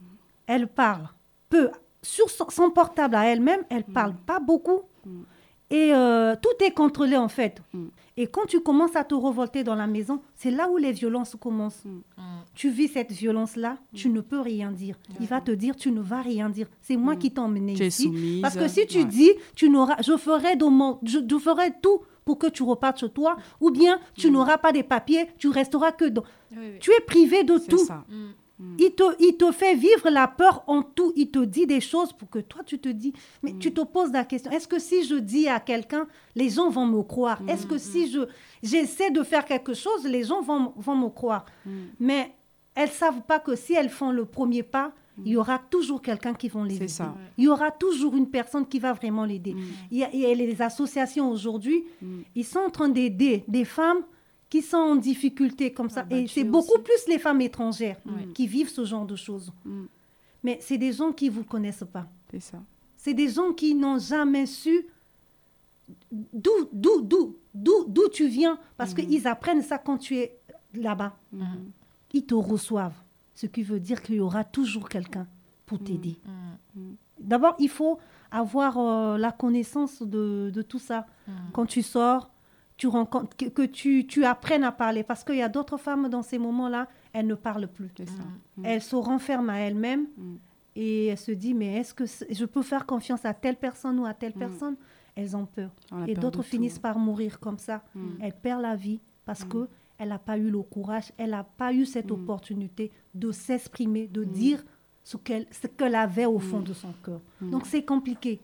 Mm. 0.00 0.04
Elle 0.46 0.68
parle 0.68 1.08
peu. 1.48 1.70
Sur 2.02 2.28
son, 2.30 2.48
son 2.50 2.70
portable 2.70 3.14
à 3.14 3.24
elle-même, 3.26 3.62
elle 3.70 3.84
Mm. 3.88 3.92
parle 3.92 4.14
pas 4.14 4.38
beaucoup. 4.40 4.82
Et 5.72 5.92
euh, 5.94 6.36
tout 6.40 6.64
est 6.64 6.70
contrôlé 6.72 7.16
en 7.16 7.28
fait. 7.28 7.62
Mm. 7.72 7.86
Et 8.18 8.26
quand 8.26 8.44
tu 8.46 8.60
commences 8.60 8.94
à 8.94 9.04
te 9.04 9.14
revolter 9.14 9.64
dans 9.64 9.74
la 9.74 9.86
maison, 9.86 10.20
c'est 10.36 10.50
là 10.50 10.68
où 10.70 10.76
les 10.76 10.92
violences 10.92 11.34
commencent. 11.40 11.84
Tu 12.54 12.68
vis 12.68 12.88
cette 12.88 13.10
violence-là, 13.10 13.78
tu 13.94 14.08
Mm. 14.10 14.12
ne 14.12 14.20
peux 14.20 14.40
rien 14.40 14.70
dire. 14.70 14.96
Il 15.18 15.26
va 15.26 15.40
te 15.40 15.50
dire, 15.50 15.74
tu 15.74 15.90
ne 15.90 16.00
vas 16.02 16.20
rien 16.20 16.50
dire. 16.50 16.66
C'est 16.82 16.96
moi 16.96 17.16
qui 17.16 17.30
t'ai 17.30 17.40
emmené 17.40 17.72
ici. 17.72 18.04
soumise. 18.04 18.42
Parce 18.42 18.54
que 18.56 18.68
si 18.68 18.86
tu 18.86 18.98
Ouais. 18.98 19.04
dis, 19.06 19.30
tu 19.56 19.70
n'auras, 19.70 19.96
je 20.02 20.16
ferai 20.18 20.56
de 20.56 20.66
mon, 20.66 20.98
je, 21.04 21.20
je 21.28 21.38
ferai 21.38 21.72
tout 21.80 22.00
pour 22.26 22.38
que 22.38 22.48
tu 22.48 22.62
repartes 22.62 23.00
chez 23.00 23.08
toi, 23.08 23.36
ou 23.60 23.70
bien 23.70 23.98
tu 24.14 24.28
Mm. 24.28 24.32
n'auras 24.34 24.58
pas 24.58 24.72
des 24.72 24.82
papiers, 24.82 25.26
tu 25.38 25.48
resteras 25.48 25.92
que 25.92 26.04
dans. 26.04 26.22
Tu 26.80 26.90
es 26.90 27.00
privé 27.06 27.44
de 27.44 27.56
C'est 27.58 27.68
tout. 27.70 27.78
ça. 27.86 28.04
Il 28.78 28.92
te, 28.92 29.02
il 29.18 29.36
te 29.36 29.50
fait 29.50 29.74
vivre 29.74 30.08
la 30.08 30.28
peur 30.28 30.62
en 30.68 30.82
tout. 30.82 31.12
Il 31.16 31.30
te 31.30 31.40
dit 31.40 31.66
des 31.66 31.80
choses 31.80 32.12
pour 32.12 32.30
que 32.30 32.38
toi, 32.38 32.62
tu 32.64 32.78
te 32.78 32.88
dis. 32.88 33.12
Mais 33.42 33.54
tu 33.58 33.72
te 33.72 33.80
poses 33.80 34.12
la 34.12 34.24
question 34.24 34.52
est-ce 34.52 34.68
que 34.68 34.78
si 34.78 35.04
je 35.04 35.16
dis 35.16 35.48
à 35.48 35.58
quelqu'un, 35.58 36.06
les 36.36 36.48
gens 36.48 36.70
vont 36.70 36.86
me 36.86 37.02
croire? 37.02 37.40
Est-ce 37.48 37.66
que 37.66 37.78
si 37.78 38.10
je 38.10 38.20
j'essaie 38.62 39.10
de 39.10 39.22
faire 39.24 39.44
quelque 39.44 39.74
chose, 39.74 40.04
les 40.04 40.22
gens 40.22 40.42
vont, 40.42 40.72
vont 40.76 40.94
me 40.96 41.08
croire? 41.08 41.44
Mais 41.98 42.30
elles 42.74 42.90
savent 42.90 43.22
pas 43.22 43.40
que 43.40 43.56
si 43.56 43.72
elles 43.74 43.90
font 43.90 44.12
le 44.12 44.24
premier 44.26 44.62
pas, 44.62 44.92
il 45.24 45.32
y 45.32 45.36
aura 45.36 45.58
toujours 45.58 46.00
quelqu'un 46.00 46.32
qui 46.32 46.48
va 46.48 46.64
les 46.64 46.76
aider. 46.76 46.88
ça. 46.88 47.14
Il 47.36 47.44
y 47.44 47.48
aura 47.48 47.70
toujours 47.70 48.16
une 48.16 48.28
personne 48.28 48.66
qui 48.66 48.78
va 48.78 48.92
vraiment 48.92 49.24
l'aider. 49.24 49.54
Il, 49.90 50.06
il 50.12 50.20
y 50.20 50.26
a 50.26 50.34
les 50.34 50.62
associations 50.62 51.30
aujourd'hui, 51.30 51.84
ils 52.36 52.44
sont 52.44 52.60
en 52.60 52.70
train 52.70 52.88
d'aider 52.88 53.44
des 53.48 53.64
femmes 53.64 54.02
qui 54.52 54.60
sont 54.60 54.76
en 54.76 54.96
difficulté 54.96 55.72
comme 55.72 55.88
ça. 55.88 56.02
Et 56.10 56.14
Abattues 56.14 56.28
c'est 56.34 56.44
beaucoup 56.44 56.78
plus 56.80 57.08
les 57.08 57.18
femmes 57.18 57.40
étrangères 57.40 57.96
Ouais. 58.04 58.28
qui 58.34 58.46
vivent 58.46 58.68
ce 58.68 58.84
genre 58.84 59.06
de 59.06 59.16
choses. 59.16 59.50
Mm. 59.64 59.84
Mais 60.44 60.58
c'est 60.60 60.76
des 60.76 60.92
gens 60.92 61.10
qui 61.10 61.30
ne 61.30 61.34
vous 61.36 61.44
connaissent 61.44 61.86
pas. 61.90 62.06
C'est 62.30 62.40
ça. 62.40 62.58
C'est 62.98 63.14
des 63.14 63.30
gens 63.30 63.54
qui 63.54 63.74
n'ont 63.74 63.98
jamais 63.98 64.44
su 64.44 64.84
d'où, 66.34 66.50
d'où, 66.70 67.00
d'où, 67.00 67.34
d'où, 67.54 67.84
d'où 67.88 68.08
tu 68.12 68.28
viens. 68.28 68.58
Parce 68.76 68.92
qu'ils 68.92 69.26
apprennent 69.26 69.62
ça 69.62 69.78
quand 69.78 69.96
tu 69.96 70.18
es 70.18 70.36
là-bas. 70.74 71.16
Ils 72.12 72.26
te 72.26 72.34
reçoivent. 72.34 73.00
Ce 73.34 73.46
qui 73.46 73.62
veut 73.62 73.80
dire 73.80 74.02
qu'il 74.02 74.16
y 74.16 74.20
aura 74.20 74.44
toujours 74.44 74.86
quelqu'un 74.90 75.26
pour 75.64 75.78
t'aider. 75.78 76.16
D'abord, 77.18 77.56
il 77.58 77.70
faut 77.70 77.98
avoir 78.30 78.76
euh, 78.78 79.16
la 79.16 79.32
connaissance 79.32 80.02
de, 80.02 80.50
de 80.52 80.60
tout 80.62 80.78
ça. 80.78 81.06
Quand 81.54 81.64
tu 81.64 81.82
sors, 81.82 82.28
tu 82.82 82.88
rencontres, 82.88 83.36
que, 83.36 83.44
que 83.58 83.62
tu, 83.62 84.06
tu 84.08 84.24
apprennes 84.24 84.64
à 84.64 84.72
parler. 84.72 85.04
Parce 85.04 85.22
qu'il 85.22 85.36
y 85.36 85.42
a 85.42 85.48
d'autres 85.48 85.76
femmes 85.76 86.08
dans 86.08 86.22
ces 86.22 86.36
moments-là, 86.38 86.88
elles 87.12 87.28
ne 87.28 87.36
parlent 87.36 87.68
plus. 87.68 87.90
Ça. 87.96 88.04
Mm. 88.56 88.64
Elles 88.64 88.82
se 88.82 88.96
renferment 88.96 89.50
à 89.52 89.58
elles-mêmes 89.66 90.06
Mm. 90.16 90.34
et 90.74 91.06
elles 91.06 91.18
se 91.28 91.30
disent, 91.30 91.54
mais 91.54 91.76
est-ce 91.78 91.94
que 91.94 92.04
je 92.06 92.44
peux 92.44 92.62
faire 92.62 92.84
confiance 92.84 93.24
à 93.24 93.34
telle 93.34 93.54
personne 93.56 94.00
ou 94.00 94.04
à 94.04 94.10
Mm. 94.10 94.16
telle 94.18 94.32
personne? 94.32 94.76
Elles 95.14 95.36
ont 95.36 95.46
peur. 95.46 95.70
On 95.92 96.06
Et 96.06 96.14
d'autres 96.14 96.42
tout. 96.42 96.50
finissent 96.54 96.80
par 96.80 96.98
mourir 96.98 97.38
comme 97.38 97.58
ça. 97.58 97.84
Mm. 97.94 98.00
Elles 98.20 98.32
perdent 98.46 98.62
la 98.62 98.74
vie 98.74 98.98
parce 99.24 99.44
que 99.44 99.68
elle 99.98 100.08
n'a 100.08 100.18
pas 100.18 100.36
eu 100.36 100.50
le 100.50 100.62
courage, 100.62 101.12
elle 101.18 101.30
n'a 101.30 101.44
pas 101.44 101.72
eu 101.72 101.84
cette 101.86 102.10
Mm. 102.10 102.14
opportunité 102.18 102.90
de 103.14 103.30
s'exprimer, 103.30 104.08
de 104.08 104.24
dire 104.24 104.64
ce 105.04 105.16
qu'elle 105.18 105.46
qu'elle 105.78 105.94
avait 105.94 106.26
au 106.26 106.40
fond 106.40 106.60
de 106.70 106.72
son 106.72 106.92
cœur. 107.04 107.20
Mm. 107.40 107.50
Donc 107.52 107.66
c'est 107.66 107.84
compliqué. 107.84 108.40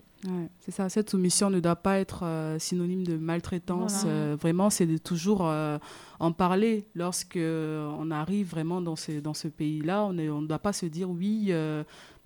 C'est 0.61 0.73
ça, 0.73 0.89
cette 0.89 1.11
soumission 1.11 1.51
ne 1.51 1.61
doit 1.61 1.77
pas 1.77 1.99
être 1.99 2.25
euh, 2.25 2.59
synonyme 2.59 3.07
de 3.07 3.17
maltraitance. 3.17 4.03
Euh, 4.07 4.37
vraiment, 4.41 4.71
c'est 4.71 4.87
de 4.87 4.99
toujours 4.99 5.43
euh, 5.43 5.79
en 6.19 6.33
parler 6.33 6.87
lorsque 6.95 7.39
on 7.39 8.11
arrive 8.11 8.51
vraiment 8.51 8.81
dans 8.81 8.97
ce, 8.97 9.21
dans 9.21 9.35
ce 9.35 9.49
pays-là. 9.49 10.05
On 10.05 10.13
ne 10.13 10.31
on 10.31 10.43
doit 10.43 10.59
pas 10.59 10.73
se 10.73 10.87
dire 10.87 11.11
oui, 11.11 11.53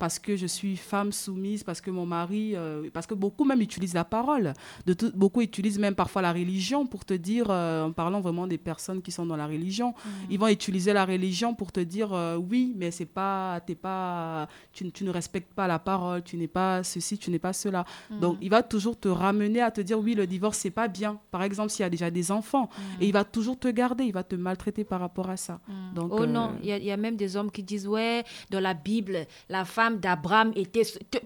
parce 0.03 0.19
que 0.19 0.35
je 0.35 0.47
suis 0.47 0.75
femme 0.75 1.13
soumise, 1.13 1.63
parce 1.63 1.79
que 1.79 1.89
mon 1.89 2.05
mari, 2.05 2.57
euh, 2.57 2.89
parce 2.91 3.07
que 3.07 3.13
beaucoup 3.13 3.45
même 3.45 3.61
utilisent 3.61 3.93
la 3.93 4.03
parole, 4.03 4.53
de 4.85 4.95
beaucoup 5.15 5.39
utilisent 5.41 5.79
même 5.79 5.95
parfois 5.95 6.21
la 6.21 6.33
religion 6.33 6.85
pour 6.85 7.05
te 7.05 7.13
dire, 7.13 7.45
euh, 7.49 7.85
en 7.85 7.93
parlant 7.93 8.19
vraiment 8.19 8.45
des 8.45 8.57
personnes 8.57 9.01
qui 9.01 9.13
sont 9.13 9.25
dans 9.25 9.37
la 9.37 9.47
religion, 9.47 9.91
mmh. 9.91 10.09
ils 10.31 10.37
vont 10.37 10.49
utiliser 10.49 10.91
la 10.91 11.05
religion 11.05 11.55
pour 11.55 11.71
te 11.71 11.79
dire 11.79 12.11
euh, 12.11 12.35
oui, 12.35 12.73
mais 12.75 12.91
c'est 12.91 13.05
pas, 13.05 13.61
t'es 13.65 13.75
pas, 13.75 14.49
tu, 14.73 14.91
tu, 14.91 15.05
ne 15.05 15.09
respectes 15.09 15.53
pas 15.53 15.67
la 15.67 15.79
parole, 15.79 16.21
tu 16.21 16.35
n'es 16.35 16.49
pas 16.49 16.83
ceci, 16.83 17.17
tu 17.17 17.31
n'es 17.31 17.39
pas 17.39 17.53
cela. 17.53 17.85
Mmh. 18.09 18.19
Donc 18.19 18.37
il 18.41 18.49
va 18.49 18.61
toujours 18.61 18.99
te 18.99 19.07
ramener 19.07 19.61
à 19.61 19.71
te 19.71 19.79
dire 19.79 19.99
oui, 19.99 20.15
le 20.15 20.27
divorce 20.27 20.57
c'est 20.57 20.69
pas 20.69 20.89
bien. 20.89 21.17
Par 21.31 21.43
exemple, 21.43 21.69
s'il 21.69 21.83
y 21.83 21.85
a 21.85 21.89
déjà 21.89 22.11
des 22.11 22.29
enfants, 22.29 22.69
mmh. 22.69 23.03
et 23.03 23.07
il 23.07 23.13
va 23.13 23.23
toujours 23.23 23.57
te 23.57 23.69
garder, 23.69 23.82
il 23.99 24.11
va 24.11 24.23
te 24.23 24.35
maltraiter 24.35 24.83
par 24.83 24.99
rapport 24.99 25.29
à 25.29 25.37
ça. 25.37 25.59
Donc, 25.93 26.11
oh 26.11 26.25
non, 26.25 26.53
il 26.61 26.75
y, 26.75 26.85
y, 26.85 26.91
a 26.91 26.97
même 26.97 27.15
des 27.15 27.35
hommes 27.37 27.51
qui 27.51 27.63
disent 27.63 27.87
ouais, 27.87 28.23
dans 28.49 28.59
la 28.59 28.73
Bible, 28.73 29.25
la 29.49 29.65
femme 29.65 29.97
d'Abraham 29.99 30.51
était. 30.55 30.83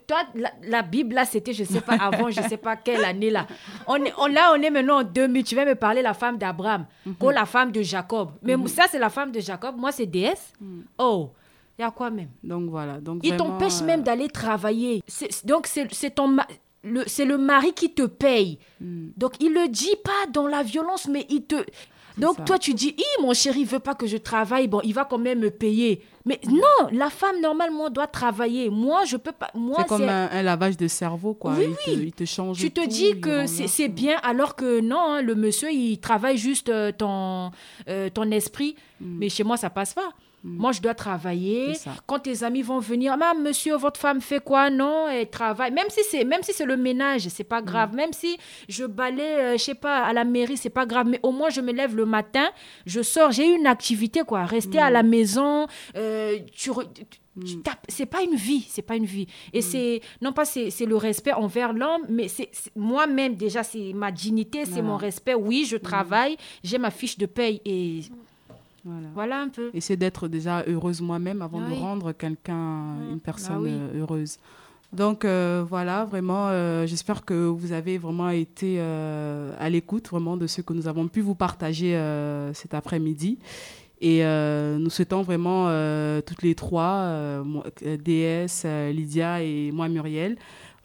Toi, 0.08 0.18
la, 0.64 0.82
Bible, 0.82 1.16
là, 1.16 1.26
c'était, 1.26 1.54
je 1.54 1.64
sais 1.64 1.82
pas, 1.82 1.94
avant, 1.94 2.30
je 2.30 2.42
sais 2.42 2.58
pas 2.58 2.76
quelle 2.84 3.04
année, 3.04 3.30
là. 3.30 3.48
On 3.88 3.96
est, 4.04 4.14
on, 4.18 4.28
là, 4.28 4.54
on 4.56 4.62
est 4.62 4.70
maintenant 4.70 5.00
en 5.02 5.04
2000. 5.04 5.44
Tu 5.44 5.56
vas 5.56 5.66
me 5.66 5.76
parler 5.76 6.02
la 6.02 6.14
femme 6.14 6.38
d'Abraham 6.38 6.86
ou 7.06 7.12
oh, 7.20 7.32
la 7.32 7.46
femme 7.46 7.72
de 7.72 7.82
Jacob. 7.82 8.32
Mais 8.42 8.58
mhm. 8.58 8.68
ça, 8.68 8.84
c'est 8.90 9.00
la 9.00 9.10
femme 9.10 9.32
de 9.32 9.40
Jacob. 9.40 9.76
Moi, 9.78 9.92
c'est 9.92 10.06
déesse. 10.06 10.54
Mhm. 10.60 10.84
Oh. 10.98 11.32
Il 11.78 11.84
y 11.84 11.86
a 11.86 11.92
quoi 11.92 12.10
même? 12.10 12.30
Donc 12.44 12.72
voilà. 12.72 13.00
Donc 13.00 13.20
Il 13.24 13.38
t'empêche 13.38 13.82
même 13.82 14.00
euh, 14.00 14.04
d'aller 14.04 14.30
travailler. 14.30 15.04
donc 15.44 15.68
c'est 15.68 16.10
ton 16.16 16.38
c'est 17.06 17.26
le 17.26 17.38
mari 17.38 17.74
qui 17.74 17.94
te 17.94 18.04
paye. 18.04 18.58
Mhm. 18.82 19.14
Donc 19.16 19.34
il 19.40 19.54
le 19.54 19.68
dit 19.68 19.96
pas 20.04 20.32
dans 20.32 20.48
la 20.48 20.64
violence, 20.64 21.08
mais 21.08 21.26
il 21.30 21.44
te 21.44 21.56
donc 22.18 22.46
toi, 22.46 22.58
tu 22.58 22.74
dis, 22.74 22.96
mon 23.22 23.34
chéri 23.34 23.64
veut 23.64 23.80
pas 23.80 23.96
que 23.96 24.08
je 24.08 24.18
travaille, 24.18 24.68
bon, 24.68 24.82
il 24.84 24.94
va 24.94 25.06
quand 25.06 25.18
même 25.18 25.40
me 25.40 25.52
payer. 25.52 26.02
Mais 26.26 26.40
non, 26.48 26.90
la 26.92 27.10
femme, 27.10 27.40
normalement, 27.42 27.90
doit 27.90 28.08
travailler. 28.08 28.70
Moi, 28.70 29.06
je 29.06 29.18
peux 29.18 29.32
pas. 29.32 29.50
Moi, 29.54 29.78
c'est 29.80 29.88
comme 29.88 30.10
un, 30.10 30.42
lavage 30.42 30.76
de 30.76 30.88
cerveau, 30.88 31.34
quoi. 31.34 31.54
Oui, 31.58 31.66
il, 31.66 31.70
oui. 31.70 31.76
Te, 31.86 32.04
il 32.08 32.14
te 32.14 32.26
change. 32.26 32.58
Tu 32.58 32.72
te 32.72 32.86
dis 32.86 33.20
que 33.20 33.46
c'est 33.46 33.88
bien, 33.88 34.18
alors 34.24 34.56
que 34.56 34.82
non, 34.82 35.14
hein, 35.14 35.22
le 35.22 35.36
monsieur, 35.36 35.72
il 35.72 36.00
travaille 36.00 36.38
juste 36.38 36.70
euh, 36.70 36.92
ton, 36.92 37.52
euh, 37.88 38.10
ton 38.10 38.30
esprit. 38.32 38.76
Hmm. 39.00 39.18
Mais 39.20 39.30
chez 39.30 39.44
moi, 39.44 39.58
ça 39.58 39.70
passe 39.70 39.94
pas. 39.94 40.10
Mm. 40.48 40.58
Moi, 40.58 40.72
je 40.72 40.82
dois 40.82 40.94
travailler. 40.94 41.74
Quand 42.06 42.20
tes 42.20 42.44
amis 42.44 42.62
vont 42.62 42.80
venir, 42.80 43.16
ah, 43.20 43.34
monsieur, 43.34 43.76
votre 43.76 44.00
femme 44.00 44.22
fait 44.22 44.40
quoi? 44.40 44.70
Non, 44.70 45.08
elle 45.10 45.30
travaille. 45.30 45.72
Même 45.72 45.90
si 45.90 46.02
c'est, 46.10 46.24
même 46.24 46.42
si 46.44 46.54
c'est 46.54 46.66
le 46.66 46.78
ménage, 46.78 47.28
c'est 47.28 47.44
pas 47.44 47.62
grave. 47.62 47.94
Mm. 47.94 47.96
Même 47.96 48.14
si 48.14 48.38
je 48.70 48.86
balais, 48.86 49.38
euh, 49.40 49.58
je 49.58 49.64
sais 49.64 49.76
pas, 49.76 50.04
à 50.04 50.14
la 50.14 50.24
mairie, 50.24 50.58
c'est 50.58 50.70
pas 50.70 50.86
grave. 50.86 51.08
Mais 51.10 51.20
au 51.24 51.32
moins, 51.32 51.50
je 51.50 51.62
me 51.62 51.74
lève 51.74 51.96
le 51.96 52.06
matin, 52.06 52.48
je 52.86 53.02
sors, 53.02 53.32
j'ai 53.32 53.46
une 53.46 53.68
activité, 53.68 54.22
quoi. 54.22 54.46
Rester 54.46 54.80
à 54.80 54.90
la 54.90 55.04
mm. 55.04 55.10
maison, 55.10 55.68
euh, 55.96 56.38
tu, 56.54 56.72
c'est 57.88 58.06
pas 58.06 58.24
une 58.24 58.36
vie, 58.36 58.66
c'est 58.68 58.82
pas 58.82 58.96
une 58.96 59.06
vie. 59.06 59.28
Et 59.54 59.62
c'est 59.62 60.02
non 60.22 60.34
pas 60.34 60.46
c'est 60.46 60.86
le 60.86 60.96
respect 60.96 61.34
envers 61.34 61.74
l'homme, 61.74 62.02
mais 62.10 62.28
c'est 62.28 62.50
moi-même 62.76 63.36
déjà 63.36 63.64
c'est 63.64 63.94
ma 63.94 64.12
dignité, 64.12 64.66
c'est 64.66 64.82
mon 64.82 64.98
respect. 64.98 65.36
Oui, 65.36 65.68
je 65.70 65.78
travaille, 65.78 66.38
j'ai 66.64 66.80
ma 66.80 66.90
fiche 66.90 67.18
de 67.18 67.26
paye 67.26 67.62
et 67.64 68.02
voilà. 69.14 69.42
un 69.42 69.50
peu. 69.50 69.70
Essayer 69.74 69.98
d'être 69.98 70.28
déjà 70.28 70.64
heureuse 70.68 71.02
moi-même 71.02 71.42
avant 71.42 71.60
de 71.60 71.74
rendre 71.74 72.12
quelqu'un, 72.12 72.96
une 73.12 73.20
personne 73.20 73.66
ah 73.68 73.96
euh, 73.96 74.02
heureuse. 74.02 74.38
Donc 74.94 75.26
euh, 75.26 75.66
voilà, 75.68 76.06
vraiment, 76.06 76.48
euh, 76.48 76.88
j'espère 76.88 77.26
que 77.26 77.34
vous 77.34 77.74
avez 77.74 77.98
vraiment 77.98 78.30
été 78.30 78.80
à 78.80 79.70
l'écoute 79.70 80.08
vraiment 80.10 80.38
de 80.38 80.48
ce 80.48 80.62
que 80.62 80.74
nous 80.74 80.88
avons 80.88 81.08
pu 81.08 81.22
vous 81.22 81.36
partager 81.36 82.00
cet 82.54 82.74
après-midi. 82.74 83.40
Et 84.00 84.24
nous 84.24 84.90
souhaitons 84.90 85.24
vraiment 85.24 85.66
toutes 86.22 86.44
les 86.44 86.56
trois, 86.56 87.44
DS, 87.82 88.66
Lydia 88.92 89.42
et 89.42 89.72
moi 89.72 89.90
Muriel, 89.90 90.38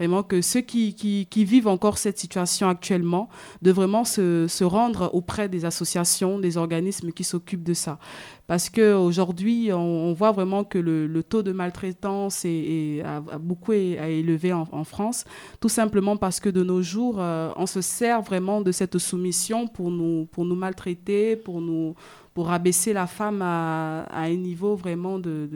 vraiment 0.03 0.25
que 0.25 0.43
ceux 0.43 0.63
qui, 0.63 0.95
qui, 0.95 1.45
vivent 1.45 1.69
encore 1.69 1.97
cette 1.97 2.19
situation 2.19 2.69
actuellement, 2.69 3.29
de 3.63 3.71
vraiment 3.71 4.05
se, 4.05 4.49
se, 4.49 4.65
rendre 4.65 5.11
auprès 5.15 5.49
des 5.49 5.65
associations, 5.65 6.41
des 6.41 6.57
organismes 6.57 7.13
qui 7.13 7.23
s'occupent 7.23 7.63
de 7.63 7.73
ça. 7.73 8.01
Parce 8.49 8.69
qu'aujourd'hui, 8.69 9.73
on, 9.73 9.79
on 9.79 10.13
voit 10.13 10.33
vraiment 10.33 10.65
que 10.65 10.79
le, 10.79 11.07
le 11.07 11.23
taux 11.23 11.45
de 11.45 11.53
maltraitance 11.53 12.45
est, 12.45 13.01
a, 13.05 13.21
beaucoup 13.39 13.73
élevé 13.73 14.53
en, 14.53 14.67
en, 14.73 14.83
France, 14.83 15.25
tout 15.61 15.69
simplement 15.69 16.17
parce 16.17 16.41
que 16.41 16.49
de 16.49 16.65
nos 16.65 16.83
jours, 16.83 17.19
euh, 17.21 17.53
on 17.55 17.67
se 17.67 17.81
sert 17.81 18.23
vraiment 18.23 18.61
de 18.61 18.73
cette 18.73 18.99
soumission 18.99 19.69
pour 19.69 19.93
nous, 19.93 20.27
pour 20.33 20.45
nous 20.45 20.57
maltraiter, 20.57 21.37
pour 21.37 21.61
nous 21.61 21.95
pour 22.35 22.51
abaisser 22.51 22.93
la 22.93 23.07
femme 23.07 23.43
à, 23.43 24.07
un 24.13 24.37
niveau 24.37 24.75
vraiment 24.75 25.19
de, 25.19 25.49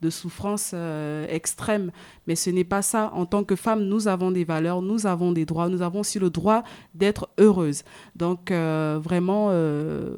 de, 0.00 0.10
souffrance 0.10 0.72
euh, 0.74 1.26
extrême. 1.28 1.90
Mais 2.26 2.34
ce 2.36 2.50
n'est 2.50 2.64
pas 2.64 2.82
ça. 2.82 3.10
En 3.14 3.26
tant 3.26 3.44
que 3.44 3.56
femme, 3.56 3.84
nous 3.84 4.08
avons 4.08 4.30
des 4.30 4.44
valeurs, 4.44 4.82
nous 4.82 5.06
avons 5.06 5.32
des 5.32 5.44
droits, 5.44 5.68
nous 5.68 5.82
avons 5.82 6.00
aussi 6.00 6.18
le 6.18 6.30
droit 6.30 6.62
d'être 6.94 7.28
heureuse. 7.38 7.82
Donc 8.14 8.50
euh, 8.50 8.98
vraiment, 9.02 9.48
euh, 9.50 10.16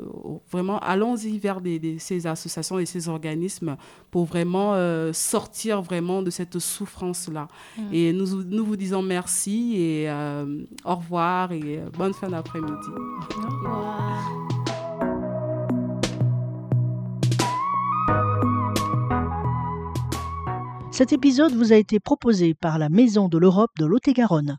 vraiment, 0.51 0.79
allons-y 0.81 1.39
vers 1.39 1.61
ces 1.99 2.27
associations 2.27 2.79
et 2.79 2.87
ces 2.87 3.09
organismes 3.09 3.77
pour 4.11 4.25
vraiment 4.25 4.75
sortir 5.13 5.81
vraiment 5.83 6.23
de 6.23 6.31
cette 6.31 6.59
souffrance-là. 6.59 7.49
Mm. 7.79 7.83
Et 7.93 8.13
nous, 8.13 8.43
nous 8.45 8.65
vous 8.65 8.77
disons 8.77 9.03
merci 9.03 9.77
et 9.77 10.11
au 10.85 10.95
revoir 10.95 11.53
et 11.53 11.81
bonne 11.97 12.13
fin 12.13 12.29
d'après-midi. 12.29 12.89
Au 13.37 13.49
revoir. 13.49 14.62
Cet 21.03 21.13
épisode 21.13 21.53
vous 21.53 21.73
a 21.73 21.77
été 21.77 21.99
proposé 21.99 22.55
par 22.55 22.79
la 22.79 22.89
Maison 22.89 23.29
de 23.29 23.37
l'Europe 23.37 23.73
de 23.77 23.87
Lot-et-Garonne. 23.87 24.59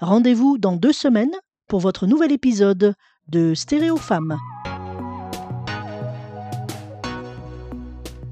Rendez-vous 0.00 0.56
dans 0.56 0.74
deux 0.74 0.94
semaines 0.94 1.36
pour 1.68 1.80
votre 1.80 2.06
nouvel 2.06 2.32
épisode 2.32 2.94
de 3.28 3.52
Stéréo. 3.52 4.00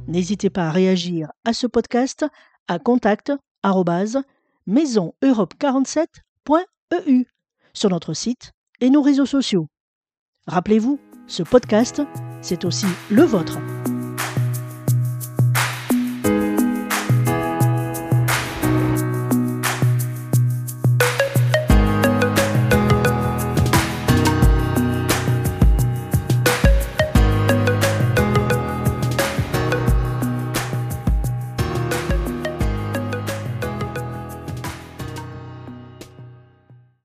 N'hésitez 0.09 0.48
pas 0.48 0.68
à 0.68 0.70
réagir 0.70 1.30
à 1.44 1.52
ce 1.52 1.66
podcast 1.66 2.24
à 2.66 2.78
contact 2.78 3.30
maisoneurope47.eu 4.66 7.26
sur 7.74 7.90
notre 7.90 8.14
site 8.14 8.52
et 8.80 8.88
nos 8.88 9.02
réseaux 9.02 9.26
sociaux. 9.26 9.66
Rappelez-vous, 10.46 10.98
ce 11.26 11.42
podcast, 11.42 12.00
c'est 12.40 12.64
aussi 12.64 12.87
le 13.11 13.24
vôtre. 13.24 13.59